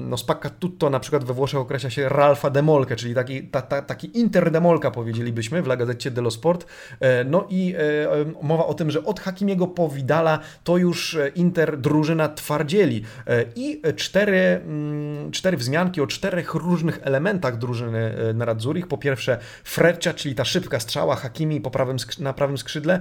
no 0.00 0.16
spacca 0.16 0.50
tutto 0.50 0.90
na 0.90 1.00
przykład 1.00 1.24
we 1.24 1.34
Włoszech 1.34 1.60
określa 1.60 1.90
się 1.90 2.08
Ralfa 2.08 2.50
Demolke, 2.50 2.96
czyli 2.96 3.14
taki, 3.14 3.42
ta, 3.42 3.62
ta, 3.62 3.82
taki 3.82 4.18
Inter 4.18 4.50
Demolka 4.50 4.90
powiedzielibyśmy 4.90 5.62
w 5.62 5.66
La 5.66 5.76
Gazecie 5.76 6.10
dello 6.10 6.30
Sport. 6.30 6.66
No 7.24 7.46
i 7.50 7.74
mowa 8.42 8.66
o 8.66 8.74
tym, 8.74 8.90
że 8.90 9.04
od 9.04 9.20
Hakimiego 9.20 9.66
po 9.66 9.88
Vidala 9.88 10.38
to 10.64 10.76
już 10.76 11.14
e, 11.14 11.28
Inter 11.28 11.78
drużyna 11.78 12.28
twardzieli. 12.28 13.04
E, 13.26 13.44
I 13.56 13.82
cztery, 13.96 14.38
mm, 14.38 15.30
cztery 15.32 15.56
wzmianki 15.56 16.00
o 16.00 16.06
czterech 16.06 16.54
różnych 16.54 16.98
elementach 17.02 17.58
drużyny 17.58 17.98
e, 17.98 18.32
na 18.32 18.54
Zurich. 18.58 18.86
Po 18.86 18.98
pierwsze 18.98 19.38
Freccia, 19.64 20.14
czyli 20.14 20.34
ta 20.34 20.44
szybka 20.44 20.80
strzała 20.80 21.16
Hakimi 21.16 21.60
po 21.60 21.70
prawym, 21.70 21.96
na 22.18 22.32
prawym 22.32 22.58
skrzydle. 22.58 23.00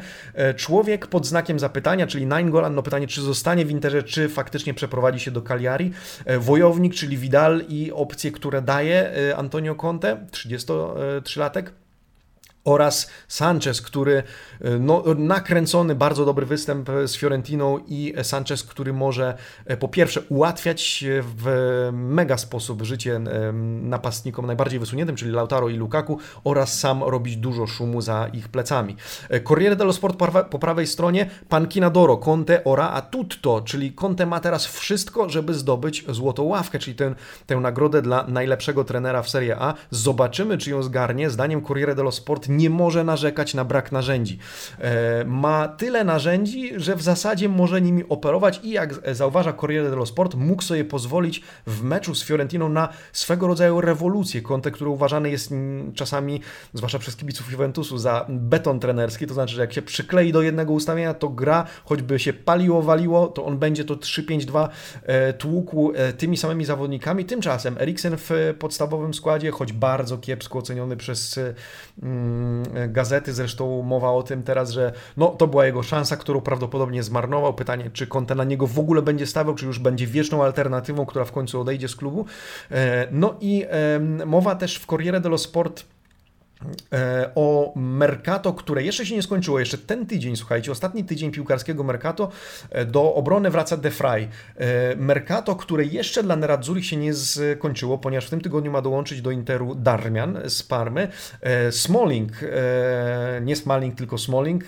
Człowiek 0.55 1.07
pod 1.07 1.25
znakiem 1.25 1.59
zapytania, 1.59 2.07
czyli 2.07 2.25
Nainggolan, 2.25 2.75
no 2.75 2.83
pytanie, 2.83 3.07
czy 3.07 3.21
zostanie 3.21 3.65
w 3.65 3.71
Interze, 3.71 4.03
czy 4.03 4.29
faktycznie 4.29 4.73
przeprowadzi 4.73 5.19
się 5.19 5.31
do 5.31 5.41
Cagliari. 5.41 5.91
Wojownik, 6.39 6.93
czyli 6.93 7.17
Vidal 7.17 7.63
i 7.69 7.91
opcje, 7.91 8.31
które 8.31 8.61
daje 8.61 9.13
Antonio 9.37 9.75
Conte, 9.75 10.27
33-latek 10.31 11.63
oraz 12.65 13.09
Sanchez, 13.27 13.81
który 13.81 14.23
e, 14.61 14.69
no, 14.79 15.03
nakręcony, 15.17 15.95
bardzo 15.95 16.25
dobry 16.25 16.45
występ 16.45 16.89
z 17.05 17.15
Fiorentiną 17.15 17.79
i 17.87 18.13
Sanchez, 18.23 18.63
który 18.63 18.93
może 18.93 19.37
e, 19.65 19.77
po 19.77 19.87
pierwsze 19.87 20.21
ułatwiać 20.21 21.05
w 21.21 21.89
mega 21.93 22.37
sposób 22.37 22.81
życie 22.81 23.21
napastnikom 23.81 24.45
najbardziej 24.45 24.79
wysuniętym, 24.79 25.15
czyli 25.15 25.31
Lautaro 25.31 25.69
i 25.69 25.75
Lukaku 25.75 26.19
oraz 26.43 26.79
sam 26.79 27.03
robić 27.03 27.37
dużo 27.37 27.67
szumu 27.67 28.01
za 28.01 28.27
ich 28.33 28.49
plecami. 28.49 28.95
E, 29.29 29.39
Corriere 29.39 29.75
dello 29.75 29.93
Sport 29.93 30.17
po 30.49 30.59
prawej 30.59 30.87
stronie 30.87 31.29
Pankina 31.49 31.89
Doro, 31.89 32.17
Conte 32.17 32.63
ora 32.63 32.89
a 32.89 33.01
tutto, 33.01 33.61
czyli 33.61 33.93
Conte 33.93 34.25
ma 34.25 34.39
teraz 34.39 34.65
wszystko, 34.65 35.29
żeby 35.29 35.53
zdobyć 35.53 36.05
złotą 36.09 36.43
ławkę, 36.43 36.79
czyli 36.79 36.95
ten, 36.95 37.15
tę 37.47 37.55
nagrodę 37.55 38.01
dla 38.01 38.27
najlepszego 38.27 38.83
trenera 38.83 39.21
w 39.21 39.29
Serie 39.29 39.57
A. 39.59 39.73
Zobaczymy, 39.91 40.57
czy 40.57 40.69
ją 40.69 40.83
zgarnie. 40.83 41.29
Zdaniem 41.29 41.61
Corriere 41.61 41.95
dello 41.95 42.11
Sport 42.11 42.49
nie 42.57 42.69
może 42.69 43.03
narzekać 43.03 43.53
na 43.53 43.65
brak 43.65 43.91
narzędzi. 43.91 44.39
E, 44.79 45.25
ma 45.25 45.67
tyle 45.67 46.03
narzędzi, 46.03 46.71
że 46.75 46.95
w 46.95 47.01
zasadzie 47.01 47.49
może 47.49 47.81
nimi 47.81 48.03
operować 48.09 48.59
i 48.63 48.69
jak 48.69 49.15
zauważa 49.15 49.53
Corriere 49.53 49.89
dello 49.89 50.05
Sport, 50.05 50.35
mógł 50.35 50.63
sobie 50.63 50.85
pozwolić 50.85 51.41
w 51.67 51.83
meczu 51.83 52.15
z 52.15 52.23
Fiorentiną 52.23 52.69
na 52.69 52.89
swego 53.13 53.47
rodzaju 53.47 53.81
rewolucję. 53.81 54.41
Conte, 54.41 54.71
który 54.71 54.89
uważany 54.89 55.29
jest 55.29 55.53
czasami, 55.95 56.41
zwłaszcza 56.73 56.99
przez 56.99 57.15
kibiców 57.15 57.51
Juventusu, 57.51 57.97
za 57.97 58.25
beton 58.29 58.79
trenerski, 58.79 59.27
to 59.27 59.33
znaczy, 59.33 59.55
że 59.55 59.61
jak 59.61 59.73
się 59.73 59.81
przyklei 59.81 60.31
do 60.31 60.41
jednego 60.41 60.73
ustawienia, 60.73 61.13
to 61.13 61.29
gra, 61.29 61.65
choćby 61.85 62.19
się 62.19 62.33
paliło, 62.33 62.81
waliło, 62.81 63.27
to 63.27 63.45
on 63.45 63.57
będzie 63.57 63.85
to 63.85 63.95
3-5-2 63.95 64.69
e, 65.03 65.33
tłukł 65.33 65.91
e, 65.95 66.13
tymi 66.13 66.37
samymi 66.37 66.65
zawodnikami. 66.65 67.25
Tymczasem 67.25 67.77
Eriksen 67.77 68.17
w 68.17 68.55
podstawowym 68.59 69.13
składzie, 69.13 69.51
choć 69.51 69.73
bardzo 69.73 70.17
kiepsko 70.17 70.59
oceniony 70.59 70.97
przez 70.97 71.39
mm, 72.03 72.42
gazety, 72.87 73.33
zresztą 73.33 73.81
mowa 73.81 74.11
o 74.11 74.23
tym 74.23 74.43
teraz, 74.43 74.71
że 74.71 74.93
no, 75.17 75.27
to 75.27 75.47
była 75.47 75.65
jego 75.65 75.83
szansa, 75.83 76.17
którą 76.17 76.41
prawdopodobnie 76.41 77.03
zmarnował. 77.03 77.53
Pytanie, 77.53 77.89
czy 77.93 78.07
Conte 78.07 78.35
na 78.35 78.43
niego 78.43 78.67
w 78.67 78.79
ogóle 78.79 79.01
będzie 79.01 79.27
stawiał, 79.27 79.55
czy 79.55 79.65
już 79.65 79.79
będzie 79.79 80.07
wieczną 80.07 80.43
alternatywą, 80.43 81.05
która 81.05 81.25
w 81.25 81.31
końcu 81.31 81.61
odejdzie 81.61 81.87
z 81.87 81.95
klubu. 81.95 82.25
E, 82.71 83.07
no 83.11 83.35
i 83.41 83.65
mowa 84.25 84.55
też 84.55 84.77
w 84.77 84.85
Corriere 84.85 85.19
dello 85.19 85.37
Sport 85.37 85.92
o 87.35 87.73
Mercato, 87.75 88.53
które 88.53 88.83
jeszcze 88.83 89.05
się 89.05 89.15
nie 89.15 89.21
skończyło, 89.21 89.59
jeszcze 89.59 89.77
ten 89.77 90.05
tydzień, 90.05 90.35
słuchajcie, 90.35 90.71
ostatni 90.71 91.03
tydzień 91.03 91.31
piłkarskiego 91.31 91.83
Mercato, 91.83 92.29
e, 92.69 92.85
do 92.85 93.15
obrony 93.15 93.49
wraca 93.49 93.77
De 93.77 93.91
Frey. 93.91 94.27
E, 94.57 94.95
Mercato, 94.95 95.55
które 95.55 95.85
jeszcze 95.85 96.23
dla 96.23 96.35
Nerazzurich 96.35 96.85
się 96.85 96.97
nie 96.97 97.13
skończyło, 97.13 97.97
ponieważ 97.97 98.25
w 98.25 98.29
tym 98.29 98.41
tygodniu 98.41 98.71
ma 98.71 98.81
dołączyć 98.81 99.21
do 99.21 99.31
Interu 99.31 99.75
Darmian 99.75 100.39
z 100.47 100.63
Parmy. 100.63 101.07
Smalling, 101.71 102.31
nie 103.41 103.55
Smalling, 103.55 103.95
tylko 103.95 104.17
Smalling, 104.17 104.63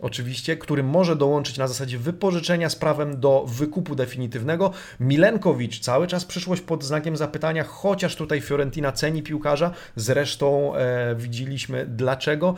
oczywiście, 0.00 0.56
który 0.56 0.82
może 0.82 1.16
dołączyć 1.16 1.58
na 1.58 1.68
zasadzie 1.68 1.98
wypożyczenia 1.98 2.68
z 2.68 2.76
prawem 2.76 3.20
do 3.20 3.44
wykupu 3.46 3.94
definitywnego. 3.94 4.72
Milenkowicz, 5.00 5.80
cały 5.80 6.06
czas 6.06 6.24
przyszłość 6.24 6.62
pod 6.62 6.84
znakiem 6.84 7.16
zapytania, 7.16 7.64
chociaż 7.64 8.16
tutaj 8.16 8.40
Fiorentina 8.40 8.92
ceni 8.92 9.22
piłkarza, 9.22 9.70
zresztą 9.96 10.72
widzieliśmy 11.16 11.86
dlaczego 11.86 12.54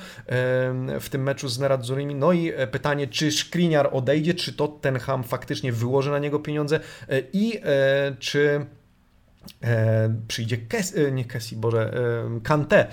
w 1.01 1.07
tym 1.11 1.23
meczu 1.23 1.49
z 1.49 1.59
Neradzurimi. 1.59 2.15
No 2.15 2.33
i 2.33 2.53
e, 2.57 2.67
pytanie, 2.67 3.07
czy 3.07 3.33
Skriniar 3.33 3.89
odejdzie, 3.93 4.35
czy 4.35 4.53
Tottenham 4.53 5.25
faktycznie 5.25 5.73
wyłoży 5.73 6.11
na 6.11 6.19
niego 6.19 6.39
pieniądze 6.39 6.81
e, 7.09 7.23
i 7.33 7.61
e, 9.63 10.15
przyjdzie 10.29 10.59
Kes, 10.59 10.95
nie 11.13 11.25
Kessi, 11.25 11.57
Boże, 11.57 11.93
Kante 12.43 12.87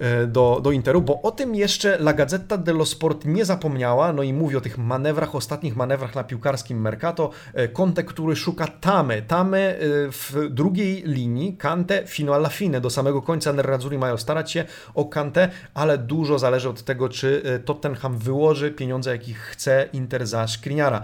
E, 0.00 0.26
do, 0.26 0.60
do 0.62 0.72
Interu, 0.72 1.02
bo 1.02 1.22
o 1.22 1.30
tym 1.30 1.54
jeszcze 1.54 1.98
La 1.98 2.12
Gazzetta 2.12 2.56
dello 2.56 2.86
Sport 2.86 3.24
nie 3.24 3.44
zapomniała, 3.44 4.12
no 4.12 4.22
i 4.22 4.32
mówi 4.32 4.56
o 4.56 4.60
tych 4.60 4.78
manewrach, 4.78 5.34
ostatnich 5.34 5.76
manewrach 5.76 6.14
na 6.14 6.24
piłkarskim 6.24 6.80
Mercato. 6.80 7.30
E, 7.54 7.68
Conte, 7.68 8.04
który 8.04 8.36
szuka 8.36 8.66
Tamy. 8.66 9.22
Tamy 9.22 9.58
e, 9.58 9.78
w 10.12 10.48
drugiej 10.50 11.02
linii, 11.02 11.56
Kante 11.56 12.02
fino 12.06 12.34
alla 12.34 12.48
fine, 12.48 12.80
do 12.80 12.90
samego 12.90 13.22
końca 13.22 13.52
Nerazzurri 13.52 13.98
mają 13.98 14.16
starać 14.16 14.52
się 14.52 14.64
o 14.94 15.04
Kante, 15.04 15.48
ale 15.74 15.98
dużo 15.98 16.38
zależy 16.38 16.68
od 16.68 16.82
tego, 16.82 17.08
czy 17.08 17.60
Tottenham 17.64 18.18
wyłoży 18.18 18.70
pieniądze, 18.70 19.10
jakich 19.10 19.38
chce 19.38 19.88
Inter 19.92 20.26
za 20.26 20.48
Skriniara. 20.48 21.02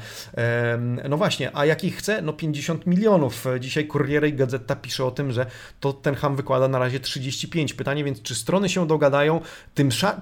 No 1.08 1.16
właśnie, 1.16 1.50
a 1.54 1.66
jakich 1.66 1.96
chce? 1.96 2.22
No 2.22 2.32
50 2.32 2.86
milionów. 2.86 3.44
Dzisiaj 3.60 3.88
Corriere 3.88 4.28
i 4.28 4.32
Gazeta 4.32 4.76
pisze 4.86 5.04
o 5.04 5.10
tym, 5.10 5.32
że 5.32 5.46
Tottenham 5.80 6.36
wykłada 6.36 6.68
na 6.68 6.78
razie 6.78 7.00
35. 7.00 7.74
Pytanie 7.74 8.04
więc, 8.04 8.22
czy 8.22 8.34
strony 8.34 8.68
się 8.68 8.86
dogadają? 8.86 9.40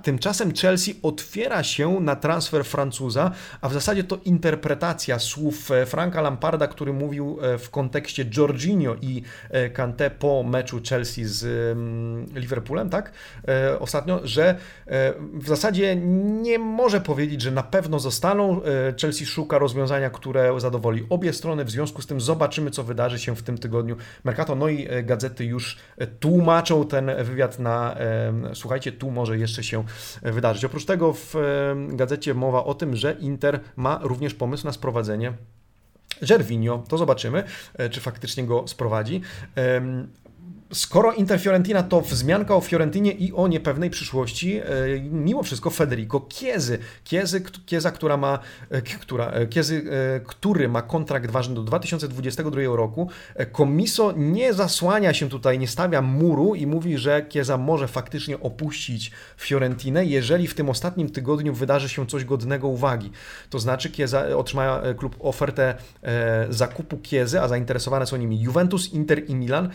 tymczasem 0.03 0.55
Chelsea 0.55 0.94
otwiera 1.03 1.62
się 1.62 2.00
na 2.00 2.16
transfer 2.16 2.64
Francuza, 2.64 3.31
a 3.61 3.68
w 3.68 3.72
zasadzie 3.72 4.05
to 4.05 4.18
interpretacja 4.24 5.18
słów 5.18 5.70
e, 5.70 5.87
Franka 5.87 6.20
Lamparda, 6.20 6.66
który 6.66 6.92
mówił 6.92 7.38
e, 7.42 7.59
w 7.59 7.70
kontekście 7.70 8.24
Jorginho 8.37 8.96
i 9.03 9.22
e, 9.50 9.70
Kanté 9.70 10.11
po 10.11 10.42
meczu 10.42 10.81
Chelsea 10.88 11.24
z 11.24 11.44
mm, 11.44 12.27
Liverpoolem, 12.35 12.90
tak? 12.90 13.12
Ostatnio, 13.81 14.20
że 14.24 14.55
w 15.35 15.48
zasadzie 15.48 15.96
nie 16.42 16.59
może 16.59 17.00
powiedzieć, 17.00 17.42
że 17.42 17.50
na 17.50 17.62
pewno 17.62 17.98
zostaną. 17.98 18.61
Chelsea 19.00 19.27
szuka 19.27 19.59
rozwiązania, 19.59 20.11
które 20.11 20.61
zadowoli 20.61 21.07
obie 21.11 21.33
strony. 21.33 21.64
W 21.64 21.70
związku 21.70 22.03
z 22.03 22.07
tym 22.07 22.20
zobaczymy, 22.20 22.70
co 22.70 22.85
wydarzy 22.85 23.18
się 23.18 23.37
w 23.37 23.42
tym 23.42 23.59
tygodniu. 23.59 23.96
Mercato, 24.24 24.54
no 24.55 24.69
i 24.69 24.88
gazety 25.03 25.45
już 25.45 25.77
tłumaczą 26.21 26.87
ten 26.87 27.11
wywiad 27.25 27.59
na 27.59 27.97
słuchajcie, 28.55 28.93
tu 28.93 29.11
może 29.11 29.38
jeszcze 29.38 29.64
się 29.64 29.85
wydarzyć. 30.23 30.64
Oprócz 30.64 30.85
tego 30.85 31.12
w 31.12 31.35
gazecie 31.88 32.35
mowa 32.35 32.64
o 32.64 32.75
tym, 32.75 32.97
że 32.97 33.12
Inter 33.12 33.61
ma 33.77 34.01
również 34.03 34.35
pomysł 34.35 34.67
na 34.67 34.73
sprowadzenie 34.73 35.33
Gervinho, 36.23 36.85
to 36.88 36.99
zobaczymy, 36.99 37.45
e, 37.75 37.90
czy 37.90 38.01
faktycznie 38.01 38.45
go 38.45 38.69
sprowadzi. 38.69 39.21
Skoro 40.75 41.13
Inter 41.13 41.41
Fiorentina 41.41 41.83
to 41.83 42.01
wzmianka 42.01 42.57
o 42.57 42.61
Fiorentinie 42.61 43.13
i 43.13 43.33
o 43.33 43.49
niepewnej 43.49 43.91
przyszłości, 43.91 44.57
e, 44.57 44.65
mimo 45.11 45.43
wszystko 45.43 45.71
Federico 45.71 46.21
Kiezy. 46.21 46.79
Kiezy 47.05 47.41
Kieza, 47.67 47.91
która 47.91 48.17
ma, 48.17 48.39
e, 48.71 48.83
która, 48.83 49.31
e, 49.31 49.47
Kiezy, 49.47 49.85
który 50.27 50.69
ma 50.69 50.83
kontrakt 50.83 51.31
ważny 51.31 51.55
do 51.55 51.63
2022 51.63 52.77
roku. 52.77 53.11
Komiso 53.53 54.13
nie 54.17 54.55
zasłania 54.55 55.15
się 55.15 55.29
tutaj, 55.29 55.59
nie 55.59 55.69
stawia 55.69 56.03
muru 56.03 56.55
i 56.55 56.67
mówi, 56.67 56.99
że 56.99 57.23
Kieza 57.23 57.59
może 57.59 57.89
faktycznie 57.89 58.41
opuścić 58.41 59.13
Fiorentinę, 59.37 60.05
jeżeli 60.05 60.49
w 60.49 60.55
tym 60.55 60.71
ostatnim 60.71 61.11
tygodniu 61.11 61.55
wydarzy 61.55 61.89
się 61.89 62.07
coś 62.07 62.25
godnego 62.25 62.69
uwagi. 62.69 63.11
To 63.51 63.59
znaczy 63.59 63.91
Kieza 63.91 64.37
otrzyma 64.37 64.83
klub 64.97 65.17
ofertę 65.21 65.75
zakupu 66.51 66.97
Kiezy, 66.97 67.41
a 67.41 67.49
zainteresowane 67.49 68.07
są 68.07 68.17
nimi 68.17 68.41
Juventus, 68.41 68.93
Inter 68.93 69.31
i 69.31 69.35
Milan. 69.35 69.71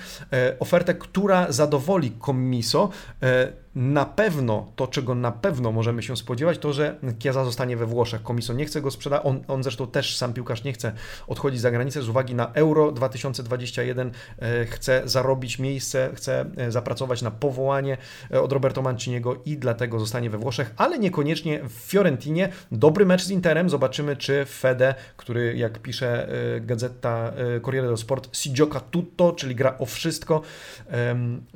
Ofertę 0.59 0.88
ofertę, 0.89 0.93
która 0.93 1.51
zadowoli 1.51 2.11
Commiso 2.25 2.89
e, 3.21 3.53
na 3.79 4.05
pewno, 4.05 4.71
to 4.75 4.87
czego 4.87 5.15
na 5.15 5.31
pewno 5.31 5.71
możemy 5.71 6.03
się 6.03 6.17
spodziewać, 6.17 6.57
to 6.57 6.73
że 6.73 6.95
Kieza 7.19 7.45
zostanie 7.45 7.77
we 7.77 7.85
Włoszech. 7.85 8.23
Komiso 8.23 8.53
nie 8.53 8.65
chce 8.65 8.81
go 8.81 8.91
sprzedać, 8.91 9.21
on, 9.23 9.43
on 9.47 9.63
zresztą 9.63 9.87
też, 9.87 10.17
sam 10.17 10.33
piłkarz 10.33 10.63
nie 10.63 10.73
chce 10.73 10.91
odchodzić 11.27 11.61
za 11.61 11.71
granicę 11.71 12.01
z 12.01 12.09
uwagi 12.09 12.35
na 12.35 12.53
Euro 12.53 12.91
2021, 12.91 14.11
e, 14.39 14.65
chce 14.65 15.01
zarobić 15.05 15.59
miejsce, 15.59 16.09
chce 16.15 16.45
e, 16.57 16.71
zapracować 16.71 17.21
na 17.21 17.31
powołanie 17.31 17.97
e, 18.31 18.41
od 18.41 18.51
Roberto 18.51 18.81
Manciniego 18.81 19.41
i 19.45 19.57
dlatego 19.57 19.99
zostanie 19.99 20.29
we 20.29 20.37
Włoszech, 20.37 20.73
ale 20.77 20.99
niekoniecznie 20.99 21.63
w 21.63 21.71
Fiorentinie. 21.71 22.49
Dobry 22.71 23.05
mecz 23.05 23.23
z 23.23 23.29
Interem, 23.29 23.69
zobaczymy 23.69 24.15
czy 24.15 24.45
Fede, 24.45 24.95
który 25.17 25.57
jak 25.57 25.79
pisze 25.79 26.29
gazeta 26.61 27.33
Corriere 27.65 27.87
dello 27.87 27.97
Sport, 27.97 28.37
si 28.37 28.53
gioca 28.53 28.79
tutto, 28.79 29.31
czyli 29.31 29.55
gra 29.55 29.77
o 29.77 29.85
wszystko, 29.85 30.41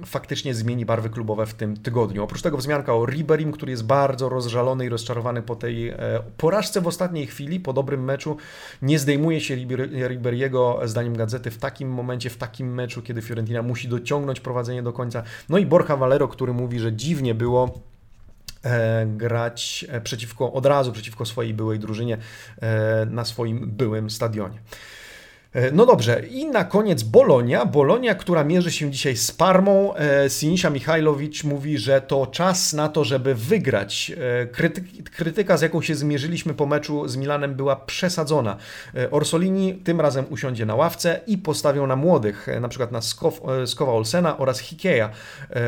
faktycznie 0.06 0.54
zmieni 0.54 0.86
barwy 0.86 1.10
klubowe 1.10 1.46
w 1.46 1.54
tym 1.54 1.78
tygodniu 1.78 2.13
Oprócz 2.20 2.42
tego 2.42 2.58
wzmianka 2.58 2.94
o 2.94 3.06
Riberim, 3.06 3.52
który 3.52 3.72
jest 3.72 3.86
bardzo 3.86 4.30
rozżalony 4.30 4.86
i 4.86 4.90
rozczarowany 4.90 5.42
po 5.42 5.56
tej 5.56 5.90
e, 5.90 5.98
porażce 6.38 6.82
w 6.82 6.88
ostatniej 6.88 7.28
chwili, 7.28 7.60
po 7.60 7.74
dobrym 7.74 8.04
meczu. 8.04 8.38
Nie 8.82 9.00
zdejmuje 9.00 9.42
się 9.42 9.56
Riberiego, 10.08 10.80
zdaniem 10.84 11.18
gazety, 11.18 11.52
w 11.52 11.58
takim 11.58 11.90
momencie, 11.90 12.30
w 12.30 12.38
takim 12.38 12.74
meczu, 12.74 13.02
kiedy 13.02 13.22
Fiorentina 13.22 13.62
musi 13.62 13.88
dociągnąć 13.88 14.40
prowadzenie 14.40 14.84
do 14.84 14.94
końca. 14.94 15.24
No 15.50 15.58
i 15.58 15.66
Borja 15.66 15.98
Valero, 15.98 16.28
który 16.28 16.54
mówi, 16.54 16.80
że 16.80 16.94
dziwnie 16.94 17.36
było 17.36 17.80
e, 18.64 19.06
grać 19.06 19.86
e, 19.90 20.02
przeciwko, 20.02 20.54
od 20.54 20.66
razu 20.66 20.92
przeciwko 20.92 21.26
swojej 21.26 21.54
byłej 21.54 21.80
drużynie 21.80 22.18
na 23.10 23.26
swoim 23.26 23.72
byłym 23.72 24.10
stadionie. 24.10 24.60
E, 25.54 25.72
no 25.72 25.86
dobrze, 25.86 26.24
i 26.32 26.46
na 26.46 26.64
koniec 26.64 27.04
Bolonia. 27.04 27.66
Bolonia, 27.66 28.16
która 28.16 28.44
mierzy 28.44 28.72
się 28.72 28.92
dzisiaj 28.92 29.18
z 29.18 29.32
Parmą. 29.32 29.96
E, 29.96 30.30
Sinisia 30.30 30.70
Michajlowicz 30.70 31.44
mówi, 31.44 31.78
że 31.78 32.02
to 32.02 32.28
czas 32.28 32.74
na 32.74 32.90
to, 32.90 33.04
żeby 33.04 33.36
wygrać. 33.36 34.12
E, 34.44 34.46
krytyka, 35.16 35.58
z 35.58 35.62
jaką 35.62 35.82
się 35.82 35.96
zmierzyliśmy 35.96 36.54
po 36.54 36.66
meczu 36.66 37.08
z 37.08 37.16
Milanem, 37.16 37.56
była 37.56 37.76
przesadzona. 37.76 38.58
Orsolini 39.12 39.74
tym 39.74 40.02
razem 40.02 40.26
usiądzie 40.30 40.66
na 40.66 40.76
ławce 40.76 41.20
i 41.28 41.38
postawią 41.38 41.88
na 41.88 41.96
młodych, 41.96 42.48
na 42.62 42.68
przykład 42.68 42.92
na 42.92 43.02
Skow, 43.02 43.42
Skowa 43.66 43.92
Olsena 43.92 44.38
oraz 44.38 44.60
Hikeja. 44.60 45.10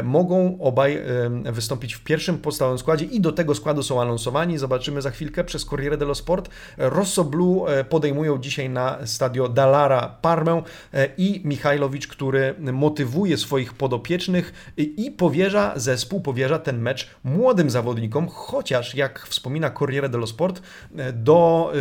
Mogą 0.03 0.57
obaj 0.59 1.01
wystąpić 1.45 1.93
w 1.93 2.03
pierwszym 2.03 2.37
podstawowym 2.37 2.79
składzie 2.79 3.05
i 3.05 3.21
do 3.21 3.31
tego 3.31 3.55
składu 3.55 3.83
są 3.83 4.01
anonsowani. 4.01 4.57
Zobaczymy 4.57 5.01
za 5.01 5.11
chwilkę 5.11 5.43
przez 5.43 5.65
Corriere 5.65 5.97
dello 5.97 6.15
Sport. 6.15 6.49
Rosso 6.77 7.23
Blue 7.23 7.83
podejmują 7.89 8.37
dzisiaj 8.37 8.69
na 8.69 8.97
stadio 9.05 9.49
Dalla 9.49 9.74
Lara 9.75 10.17
Parmę 10.21 10.61
e, 10.93 11.09
i 11.17 11.41
Michajlowicz, 11.43 12.07
który 12.07 12.55
motywuje 12.59 13.37
swoich 13.37 13.73
podopiecznych 13.73 14.73
i 14.77 15.11
powierza 15.11 15.73
zespół, 15.75 16.21
powierza 16.21 16.59
ten 16.59 16.79
mecz 16.79 17.09
młodym 17.23 17.69
zawodnikom, 17.69 18.27
chociaż 18.27 18.95
jak 18.95 19.27
wspomina 19.27 19.69
Corriere 19.69 20.09
dello 20.09 20.27
Sport, 20.27 20.61
e, 20.97 21.13
do 21.13 21.73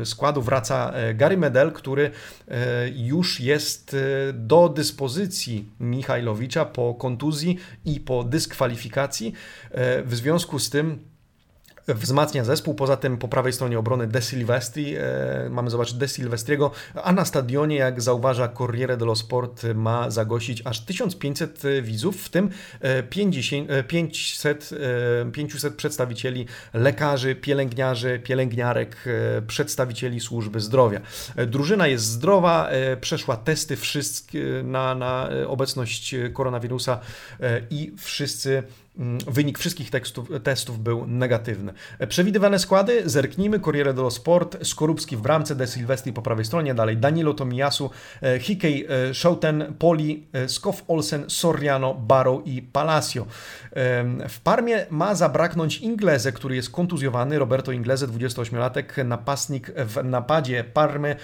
e, 0.00 0.06
składu 0.06 0.42
wraca 0.42 0.92
Gary 1.14 1.36
Medel, 1.36 1.72
który 1.72 2.10
już 2.96 3.40
jest 3.40 3.96
do 4.32 4.68
dyspozycji 4.68 5.68
Michajlowicza 5.80 6.64
po 6.64 6.94
kontuzji 6.94 7.58
i 7.84 8.00
po 8.00 8.24
dyskwalifikacji. 8.24 9.32
W 10.04 10.14
związku 10.14 10.58
z 10.58 10.70
tym 10.70 11.11
wzmacnia 11.88 12.44
zespół. 12.44 12.74
Poza 12.74 12.96
tym 12.96 13.18
po 13.18 13.28
prawej 13.28 13.52
stronie 13.52 13.78
obrony 13.78 14.06
De 14.06 14.22
Silvestri, 14.22 14.96
e, 14.96 15.02
mamy 15.50 15.70
zobaczyć 15.70 15.94
De 15.94 16.08
Silvestriego, 16.08 16.70
a 17.02 17.12
na 17.12 17.24
stadionie, 17.24 17.76
jak 17.76 18.02
zauważa 18.02 18.48
Corriere 18.48 18.96
dello 18.96 19.16
Sport, 19.16 19.62
ma 19.74 20.10
zagościć 20.10 20.62
aż 20.64 20.80
1500 20.80 21.62
widzów, 21.82 22.22
w 22.22 22.28
tym 22.28 22.50
50, 23.10 23.68
500, 23.88 24.70
500 25.32 25.74
przedstawicieli 25.74 26.46
lekarzy, 26.74 27.34
pielęgniarzy, 27.34 28.20
pielęgniarek, 28.24 28.96
e, 29.06 29.42
przedstawicieli 29.42 30.20
służby 30.20 30.60
zdrowia. 30.60 31.00
E, 31.36 31.46
drużyna 31.46 31.86
jest 31.86 32.04
zdrowa, 32.04 32.68
przeszła 33.00 33.36
testy 33.36 33.76
wszystkie 33.76 34.62
na, 34.64 34.94
na 34.94 35.28
obecność 35.46 36.14
koronawirusa 36.32 37.00
i 37.70 37.92
wszyscy 37.98 38.62
wynik 39.26 39.58
wszystkich 39.58 39.90
tekstów, 39.90 40.28
testów 40.42 40.82
był 40.82 41.06
negatywny. 41.06 41.72
Przewidywane 42.08 42.58
składy, 42.58 43.02
zerknijmy, 43.08 43.60
Corriere 43.60 43.94
dello 43.94 44.10
Sport, 44.10 44.66
Skorupski 44.66 45.16
w 45.16 45.20
bramce, 45.20 45.54
De 45.54 45.66
Silvestri 45.66 46.12
po 46.12 46.22
prawej 46.22 46.44
stronie, 46.44 46.74
dalej 46.74 46.96
Danilo 46.96 47.34
Tomiyasu, 47.34 47.90
e, 48.22 48.38
Hickey, 48.38 48.86
e, 48.88 49.14
Schouten, 49.14 49.74
Poli, 49.78 50.26
e, 50.32 50.48
Skow 50.48 50.84
Olsen, 50.88 51.24
Soriano, 51.28 51.94
Barrow 51.94 52.46
i 52.46 52.62
Palacio. 52.62 53.26
W 54.28 54.40
Parmie 54.44 54.86
ma 54.90 55.14
zabraknąć 55.14 55.78
Ingleze, 55.78 56.32
który 56.32 56.56
jest 56.56 56.70
kontuzjowany, 56.70 57.38
Roberto 57.38 57.72
Ingleze, 57.72 58.08
28-latek, 58.08 59.04
napastnik 59.04 59.70
w 59.76 60.04
napadzie 60.04 60.64
Parmy, 60.64 61.16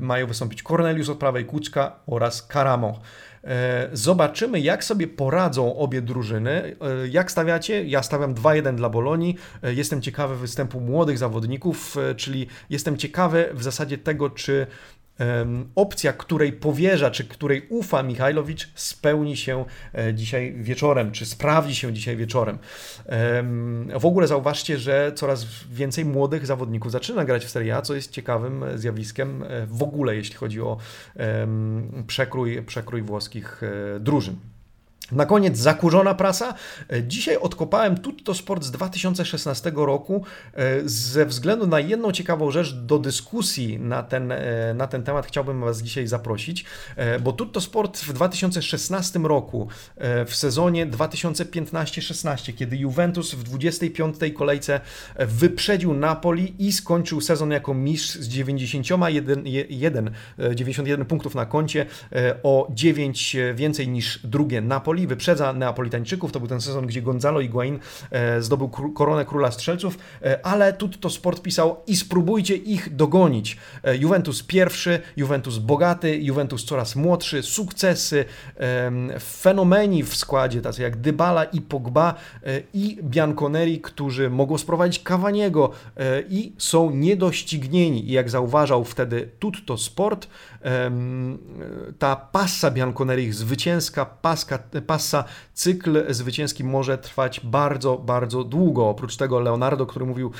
mają 0.00 0.26
wystąpić 0.26 0.62
Cornelius 0.62 1.08
od 1.08 1.18
prawej, 1.18 1.44
Kuczka 1.44 1.96
oraz 2.06 2.42
Karamo. 2.42 3.00
E, 3.46 3.88
zobaczymy, 3.92 4.60
jak 4.60 4.84
sobie 4.84 5.06
poradzą 5.06 5.76
obie 5.76 6.02
drużyny. 6.02 6.50
E, 6.50 7.08
jak 7.08 7.30
stawiacie? 7.30 7.84
Ja 7.84 8.02
stawiam 8.02 8.34
2-1 8.34 8.74
dla 8.74 8.90
Bolonii. 8.90 9.36
E, 9.62 9.74
jestem 9.74 10.02
ciekawy 10.02 10.36
występu 10.36 10.80
młodych 10.80 11.18
zawodników, 11.18 11.96
czyli 12.16 12.46
jestem 12.70 12.96
ciekawy 12.96 13.48
w 13.52 13.62
zasadzie 13.62 13.98
tego, 13.98 14.30
czy 14.30 14.66
opcja, 15.74 16.12
której 16.12 16.52
powierza, 16.52 17.10
czy 17.10 17.24
której 17.24 17.66
ufa 17.68 18.02
Michajlowicz, 18.02 18.68
spełni 18.74 19.36
się 19.36 19.64
e, 19.94 20.14
dzisiaj 20.14 20.54
wieczorem, 20.54 21.12
czy 21.12 21.26
sprawdzi 21.26 21.74
się 21.74 21.92
dzisiaj 21.92 22.16
wieczorem. 22.16 22.58
W 24.00 24.06
ogóle 24.06 24.26
zauważcie, 24.26 24.78
że 24.78 25.12
coraz 25.14 25.46
więcej 25.70 26.04
młodych 26.04 26.46
zawodników 26.46 26.92
zaczyna 26.92 27.24
grać 27.24 27.44
w 27.44 27.50
Serie 27.50 27.76
A, 27.76 27.82
co 27.82 27.94
jest 27.94 28.10
ciekawym 28.10 28.64
zjawiskiem 28.74 29.42
e, 29.42 29.66
w 29.66 29.82
ogóle, 29.82 30.16
jeśli 30.16 30.34
chodzi 30.34 30.60
o 30.60 30.76
przekrój, 32.06 32.62
przekrój 32.62 33.02
włoskich 33.02 33.62
e, 33.62 34.00
drużyn. 34.00 34.36
Na 35.12 35.26
koniec 35.26 35.58
zakurzona 35.58 36.14
prasa. 36.14 36.54
E, 36.92 37.02
dzisiaj 37.02 37.36
odkopałem 37.36 37.98
Tutto 37.98 38.34
Sport 38.34 38.64
z 38.64 38.70
2016 38.70 39.72
roku 39.74 40.24
e, 40.54 40.80
ze 40.84 41.26
względu 41.26 41.66
na 41.66 41.80
jedną 41.80 42.12
ciekawą 42.12 42.50
rzecz 42.50 42.74
do 42.74 42.98
dyskusji 42.98 43.78
na 43.78 44.02
ten, 44.02 44.32
e, 44.32 44.74
na 44.74 44.86
ten 44.86 45.02
temat 45.02 45.26
chciałbym 45.26 45.60
Was 45.60 45.82
dzisiaj 45.82 46.06
zaprosić, 46.06 46.64
bo 47.20 47.32
Tutto 47.32 47.60
Sport 47.60 47.98
w 47.98 48.12
2016 48.12 49.18
roku 49.18 49.68
w 50.26 50.34
sezonie 50.34 50.86
2015-16, 50.86 52.54
kiedy 52.54 52.76
Juventus 52.76 53.34
w 53.34 53.42
25 53.42 54.16
kolejce 54.34 54.80
wyprzedził 55.18 55.94
Napoli 55.94 56.54
i 56.58 56.72
skończył 56.72 57.20
sezon 57.20 57.50
jako 57.50 57.74
mistrz 57.74 58.14
z 58.14 58.28
91, 58.28 59.44
91 60.54 61.06
punktów 61.06 61.34
na 61.34 61.46
koncie 61.46 61.86
o 62.42 62.68
9 62.70 63.36
więcej 63.54 63.88
niż 63.88 64.20
drugie 64.24 64.60
Napoli 64.60 64.95
Napoli, 64.96 65.06
wyprzedza 65.06 65.52
Neapolitańczyków. 65.52 66.32
To 66.32 66.40
był 66.40 66.48
ten 66.48 66.60
sezon, 66.60 66.86
gdzie 66.86 67.02
Gonzalo 67.02 67.40
Higuain 67.40 67.78
e, 68.10 68.42
zdobył 68.42 68.68
koronę 68.68 69.24
króla 69.24 69.50
strzelców, 69.50 69.98
e, 70.22 70.46
ale 70.46 70.72
Tutto 70.72 71.10
Sport 71.10 71.42
pisał 71.42 71.76
i 71.86 71.96
spróbujcie 71.96 72.56
ich 72.56 72.96
dogonić. 72.96 73.56
E, 73.82 73.96
Juventus 73.96 74.42
pierwszy, 74.42 75.00
Juventus 75.16 75.58
bogaty, 75.58 76.18
Juventus 76.22 76.64
coraz 76.64 76.96
młodszy, 76.96 77.42
sukcesy, 77.42 78.24
fenomeni 79.20 80.02
w 80.02 80.16
składzie, 80.16 80.62
tacy 80.62 80.82
jak 80.82 80.96
Dybala 80.96 81.44
i 81.44 81.60
Pogba 81.60 82.14
i 82.74 82.98
Bianconeri, 83.02 83.80
którzy 83.80 84.30
mogą 84.30 84.58
sprowadzić 84.58 85.02
Cavaniego 85.02 85.70
i 86.28 86.52
są 86.58 86.90
niedoścignieni. 86.90 88.08
I 88.08 88.12
jak 88.12 88.30
zauważał 88.30 88.84
wtedy 88.84 89.28
Tutto 89.38 89.78
Sport, 89.78 90.28
ta 91.98 92.16
passa 92.16 92.70
Bianconeri, 92.70 93.32
zwycięska 93.32 94.04
paska, 94.04 94.58
passa, 94.86 95.24
cykl 95.54 96.14
zwycięski 96.14 96.64
może 96.64 96.98
trwać 96.98 97.40
bardzo, 97.40 97.98
bardzo 97.98 98.44
długo. 98.44 98.88
Oprócz 98.88 99.16
tego 99.16 99.40
Leonardo, 99.40 99.86
który 99.86 100.06
mówił, 100.06 100.32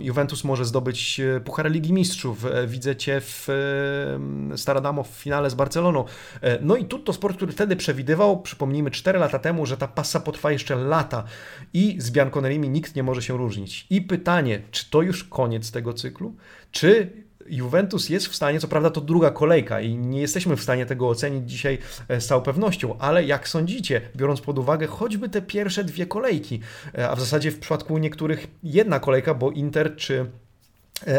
Juventus 0.00 0.44
może 0.44 0.64
zdobyć 0.64 1.20
e, 1.20 1.40
Puchar 1.40 1.70
Ligi 1.70 1.92
Mistrzów, 1.92 2.44
e, 2.44 2.66
widzę 2.66 2.96
Cię 2.96 3.20
w 3.20 3.48
Staradamo 4.56 5.02
w 5.02 5.08
finale 5.08 5.50
z 5.50 5.54
Barceloną. 5.54 6.04
E, 6.40 6.58
no 6.62 6.76
i 6.76 6.84
Tutto 6.84 7.12
Sport, 7.12 7.36
który 7.36 7.52
wtedy 7.52 7.76
przewidywał, 7.76 8.42
przypomnijmy 8.42 8.90
4 8.90 9.18
lata 9.18 9.38
temu, 9.38 9.66
że 9.66 9.76
ta 9.76 9.88
passa 9.88 10.20
potrwa 10.20 10.52
jeszcze 10.52 10.76
lata 10.76 11.24
i 11.72 11.96
z 11.98 12.10
Bianconerimi 12.10 12.68
nikt 12.68 12.94
nie 12.94 13.02
może 13.02 13.22
się 13.22 13.36
różnić. 13.36 13.86
I 13.90 14.02
pytanie, 14.02 14.62
czy 14.70 14.90
to 14.90 15.02
już 15.02 15.24
koniec 15.24 15.70
tego 15.70 15.92
cyklu? 15.92 16.34
Czy 16.70 17.12
Juventus 17.50 18.08
jest 18.08 18.26
w 18.26 18.34
stanie, 18.34 18.60
co 18.60 18.68
prawda 18.68 18.90
to 18.90 19.00
druga 19.00 19.30
kolejka 19.30 19.80
i 19.80 19.96
nie 19.96 20.20
jesteśmy 20.20 20.56
w 20.56 20.62
stanie 20.62 20.86
tego 20.86 21.08
ocenić 21.08 21.50
dzisiaj 21.50 21.78
e, 22.08 22.20
z 22.20 22.26
całą 22.26 22.42
pewnością, 22.42 22.98
ale 22.98 23.24
jak 23.24 23.48
sądzicie, 23.48 24.00
biorąc 24.16 24.40
pod 24.40 24.58
uwagę 24.58 24.86
choćby 24.86 25.28
te 25.28 25.42
pierwsze 25.42 25.84
dwie 25.84 26.06
kolejki, 26.06 26.60
e, 26.98 27.10
a 27.10 27.16
w 27.16 27.20
zasadzie 27.20 27.50
w 27.50 27.58
przypadku 27.58 27.98
niektórych 27.98 28.46
jedna 28.62 29.00
kolejka, 29.00 29.34
bo 29.34 29.50
Inter 29.50 29.96
czy 29.96 30.26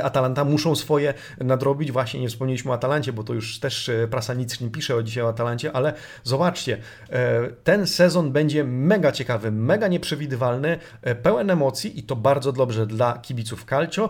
Atalanta 0.04 0.46
muszą 0.46 0.76
swoje 0.76 1.14
nadrobić. 1.38 1.92
Właśnie 1.92 2.20
nie 2.20 2.30
wspomnieliśmy 2.30 2.72
o 2.72 2.74
Atalancie, 2.74 3.14
bo 3.14 3.24
to 3.24 3.34
już 3.34 3.60
też 3.60 3.90
e, 3.90 4.08
prasa 4.08 4.34
nic 4.34 4.62
nie 4.62 4.70
pisze 4.70 4.96
o 4.96 5.04
dzisiaj 5.04 5.24
o 5.24 5.30
Atalancie, 5.30 5.72
ale 5.72 5.94
zobaczcie, 6.24 6.78
e, 7.10 7.48
ten 7.64 7.88
sezon 7.88 8.32
będzie 8.32 8.64
mega 8.64 9.12
ciekawy, 9.12 9.52
mega 9.52 9.88
nieprzewidywalny, 9.88 10.78
pełen 11.24 11.50
emocji 11.50 12.00
i 12.00 12.04
to 12.04 12.16
bardzo 12.16 12.52
dobrze 12.52 12.88
dla 12.88 13.18
kibiców 13.18 13.66
Calcio. 13.66 14.10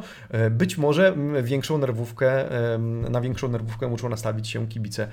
Być 0.51 0.77
może 0.77 1.15
większą 1.43 1.77
nerwówkę, 1.77 2.45
na 3.09 3.21
większą 3.21 3.47
nerwówkę 3.47 3.87
muszą 3.87 4.09
nastawić 4.09 4.47
się 4.47 4.67
kibice 4.67 5.07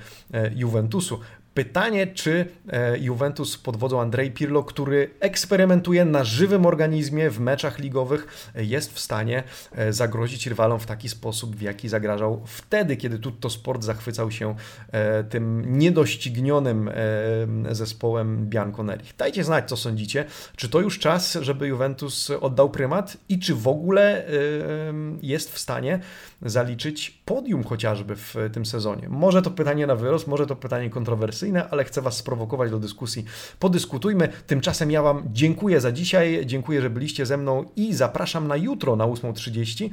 Juventusu. 0.55 1.19
Pytanie, 1.59 2.07
czy 2.07 2.45
e, 2.69 2.99
Juventus 2.99 3.57
pod 3.57 3.77
wodzą 3.77 4.01
Andrei 4.01 4.31
Pirlo, 4.31 4.63
który 4.63 5.09
eksperymentuje 5.19 6.05
na 6.05 6.23
żywym 6.23 6.65
organizmie 6.65 7.29
w 7.29 7.39
meczach 7.39 7.79
ligowych, 7.79 8.51
jest 8.55 8.93
w 8.93 8.99
stanie 8.99 9.43
e, 9.75 9.93
zagrozić 9.93 10.47
rywalom 10.47 10.79
w 10.79 10.85
taki 10.85 11.09
sposób, 11.09 11.55
w 11.55 11.61
jaki 11.61 11.89
zagrażał 11.89 12.41
wtedy, 12.45 12.97
kiedy 12.97 13.19
Tutto 13.19 13.49
Sport 13.49 13.83
zachwycał 13.83 14.31
się 14.31 14.55
e, 14.91 15.23
tym 15.23 15.77
niedoścignionym 15.77 16.89
zespołem 17.71 18.49
Bianconeri. 18.49 19.05
Dajcie 19.17 19.43
znać, 19.43 19.69
co 19.69 19.77
sądzicie. 19.77 20.25
Czy 20.55 20.69
to 20.69 20.81
już 20.81 20.99
czas, 20.99 21.37
żeby 21.41 21.67
Juventus 21.67 22.31
oddał 22.41 22.69
prymat 22.69 23.17
i 23.29 23.39
czy 23.39 23.55
w 23.55 23.67
ogóle 23.67 24.25
jest 25.21 25.53
w 25.53 25.59
stanie 25.59 25.99
zaliczyć 26.41 27.21
podium 27.25 27.63
chociażby 27.63 28.15
w 28.15 28.35
tym 28.53 28.65
sezonie? 28.65 29.09
Może 29.09 29.41
to 29.41 29.51
pytanie 29.51 29.87
na 29.87 29.95
wyrost, 29.95 30.27
może 30.27 30.47
to 30.47 30.55
pytanie 30.55 30.89
kontrowersyjne, 30.89 31.48
ale 31.57 31.83
chcę 31.83 32.01
Was 32.01 32.17
sprowokować 32.17 32.71
do 32.71 32.79
dyskusji. 32.79 33.25
Podyskutujmy. 33.59 34.29
Tymczasem 34.47 34.91
ja 34.91 35.01
Wam 35.01 35.23
dziękuję 35.31 35.81
za 35.81 35.91
dzisiaj, 35.91 36.41
dziękuję, 36.45 36.81
że 36.81 36.89
byliście 36.89 37.25
ze 37.25 37.37
mną 37.37 37.65
i 37.75 37.93
zapraszam 37.93 38.47
na 38.47 38.55
jutro 38.55 38.95
na 38.95 39.05
8.30. 39.05 39.89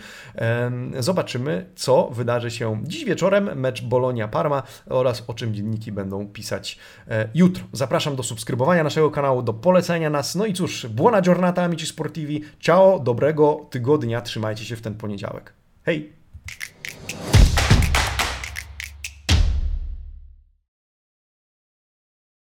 Zobaczymy, 0.98 1.66
co 1.76 2.10
wydarzy 2.12 2.50
się 2.50 2.82
dziś 2.84 3.04
wieczorem, 3.04 3.60
mecz 3.60 3.82
Bolonia-Parma 3.82 4.62
oraz 4.86 5.24
o 5.26 5.34
czym 5.34 5.54
dzienniki 5.54 5.92
będą 5.92 6.28
pisać 6.28 6.78
e, 7.08 7.28
jutro. 7.34 7.64
Zapraszam 7.72 8.16
do 8.16 8.22
subskrybowania 8.22 8.84
naszego 8.84 9.10
kanału, 9.10 9.42
do 9.42 9.54
polecenia 9.54 10.10
nas. 10.10 10.34
No 10.34 10.46
i 10.46 10.52
cóż, 10.52 10.86
buona 10.86 11.22
giornata 11.22 11.62
amici 11.62 11.86
sportivi. 11.86 12.44
Ciao, 12.60 12.98
dobrego 12.98 13.66
tygodnia, 13.70 14.20
trzymajcie 14.20 14.64
się 14.64 14.76
w 14.76 14.82
ten 14.82 14.94
poniedziałek. 14.94 15.52
Hej! 15.84 16.12